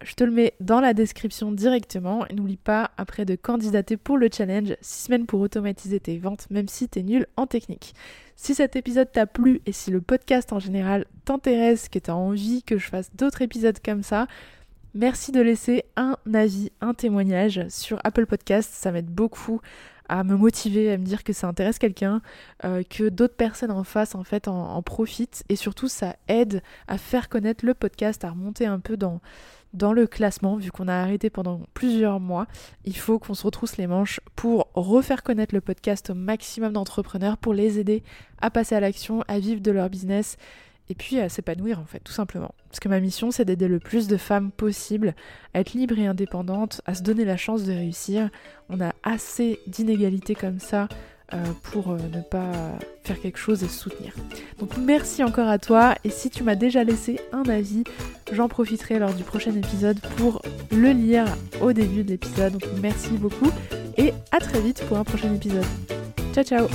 Je 0.04 0.14
te 0.14 0.22
le 0.22 0.30
mets 0.30 0.54
dans 0.60 0.80
la 0.80 0.94
description 0.94 1.50
directement. 1.50 2.26
Et 2.26 2.34
n'oublie 2.34 2.56
pas 2.56 2.90
après 2.96 3.24
de 3.24 3.34
candidater 3.34 3.96
pour 3.96 4.16
le 4.16 4.28
challenge 4.32 4.76
6 4.80 5.04
semaines 5.06 5.26
pour 5.26 5.40
automatiser 5.40 5.98
tes 5.98 6.18
ventes, 6.18 6.46
même 6.50 6.68
si 6.68 6.88
tu 6.88 7.00
es 7.00 7.02
nul 7.02 7.26
en 7.36 7.46
technique. 7.46 7.94
Si 8.36 8.54
cet 8.54 8.76
épisode 8.76 9.10
t'a 9.10 9.26
plu 9.26 9.60
et 9.66 9.72
si 9.72 9.90
le 9.90 10.00
podcast 10.00 10.52
en 10.52 10.60
général 10.60 11.06
t'intéresse, 11.24 11.88
que 11.88 11.98
tu 11.98 12.10
as 12.10 12.16
envie 12.16 12.62
que 12.62 12.78
je 12.78 12.88
fasse 12.88 13.10
d'autres 13.16 13.42
épisodes 13.42 13.78
comme 13.84 14.04
ça, 14.04 14.28
merci 14.94 15.32
de 15.32 15.40
laisser 15.40 15.84
un 15.96 16.16
avis, 16.32 16.70
un 16.80 16.94
témoignage 16.94 17.66
sur 17.68 17.98
Apple 18.04 18.26
Podcast. 18.26 18.70
Ça 18.72 18.92
m'aide 18.92 19.10
beaucoup 19.10 19.60
à 20.08 20.24
me 20.24 20.36
motiver, 20.36 20.92
à 20.92 20.98
me 20.98 21.04
dire 21.04 21.24
que 21.24 21.32
ça 21.32 21.46
intéresse 21.46 21.78
quelqu'un, 21.78 22.20
euh, 22.64 22.82
que 22.88 23.08
d'autres 23.08 23.36
personnes 23.36 23.70
en 23.70 23.84
face 23.84 24.14
en 24.14 24.24
fait 24.24 24.48
en, 24.48 24.82
profitent. 24.82 25.44
Et 25.48 25.56
surtout 25.56 25.88
ça 25.88 26.16
aide 26.28 26.62
à 26.86 26.98
faire 26.98 27.28
connaître 27.28 27.64
le 27.64 27.74
podcast, 27.74 28.24
à 28.24 28.30
remonter 28.30 28.66
un 28.66 28.80
peu 28.80 28.96
dans, 28.96 29.20
dans 29.74 29.92
le 29.92 30.06
classement, 30.06 30.56
vu 30.56 30.70
qu'on 30.70 30.88
a 30.88 30.94
arrêté 30.94 31.30
pendant 31.30 31.60
plusieurs 31.74 32.20
mois, 32.20 32.46
il 32.84 32.96
faut 32.96 33.18
qu'on 33.18 33.34
se 33.34 33.44
retrousse 33.44 33.76
les 33.76 33.86
manches 33.86 34.20
pour 34.34 34.68
refaire 34.74 35.22
connaître 35.22 35.54
le 35.54 35.60
podcast 35.60 36.10
au 36.10 36.14
maximum 36.14 36.72
d'entrepreneurs, 36.72 37.36
pour 37.36 37.52
les 37.52 37.78
aider 37.78 38.02
à 38.40 38.50
passer 38.50 38.74
à 38.74 38.80
l'action, 38.80 39.22
à 39.28 39.38
vivre 39.38 39.60
de 39.60 39.70
leur 39.70 39.90
business 39.90 40.36
et 40.90 40.94
puis 40.94 41.20
à 41.20 41.28
s'épanouir 41.28 41.78
en 41.78 41.84
fait, 41.84 42.00
tout 42.00 42.12
simplement. 42.12 42.54
Parce 42.68 42.80
que 42.80 42.88
ma 42.88 43.00
mission, 43.00 43.30
c'est 43.30 43.44
d'aider 43.44 43.68
le 43.68 43.78
plus 43.78 44.08
de 44.08 44.16
femmes 44.16 44.50
possible 44.50 45.14
à 45.54 45.60
être 45.60 45.72
libres 45.72 45.98
et 45.98 46.06
indépendantes, 46.06 46.80
à 46.86 46.94
se 46.94 47.02
donner 47.02 47.24
la 47.24 47.36
chance 47.36 47.64
de 47.64 47.72
réussir. 47.72 48.30
On 48.68 48.80
a 48.80 48.92
assez 49.02 49.58
d'inégalités 49.66 50.34
comme 50.34 50.58
ça 50.58 50.88
euh, 51.34 51.44
pour 51.62 51.90
euh, 51.90 51.98
ne 52.14 52.22
pas 52.22 52.78
faire 53.04 53.20
quelque 53.20 53.38
chose 53.38 53.62
et 53.62 53.68
se 53.68 53.78
soutenir. 53.78 54.14
Donc 54.58 54.76
merci 54.78 55.22
encore 55.22 55.48
à 55.48 55.58
toi 55.58 55.94
et 56.04 56.10
si 56.10 56.30
tu 56.30 56.42
m'as 56.42 56.54
déjà 56.54 56.84
laissé 56.84 57.20
un 57.32 57.42
avis, 57.50 57.84
j'en 58.32 58.48
profiterai 58.48 58.98
lors 58.98 59.12
du 59.12 59.24
prochain 59.24 59.54
épisode 59.54 60.00
pour 60.16 60.40
le 60.70 60.90
lire 60.92 61.26
au 61.60 61.74
début 61.74 62.02
de 62.02 62.10
l'épisode. 62.10 62.54
Donc 62.54 62.64
merci 62.80 63.10
beaucoup 63.18 63.50
et 63.98 64.14
à 64.30 64.38
très 64.38 64.60
vite 64.60 64.82
pour 64.88 64.96
un 64.96 65.04
prochain 65.04 65.34
épisode. 65.34 65.66
Ciao 66.32 66.44
ciao 66.44 66.66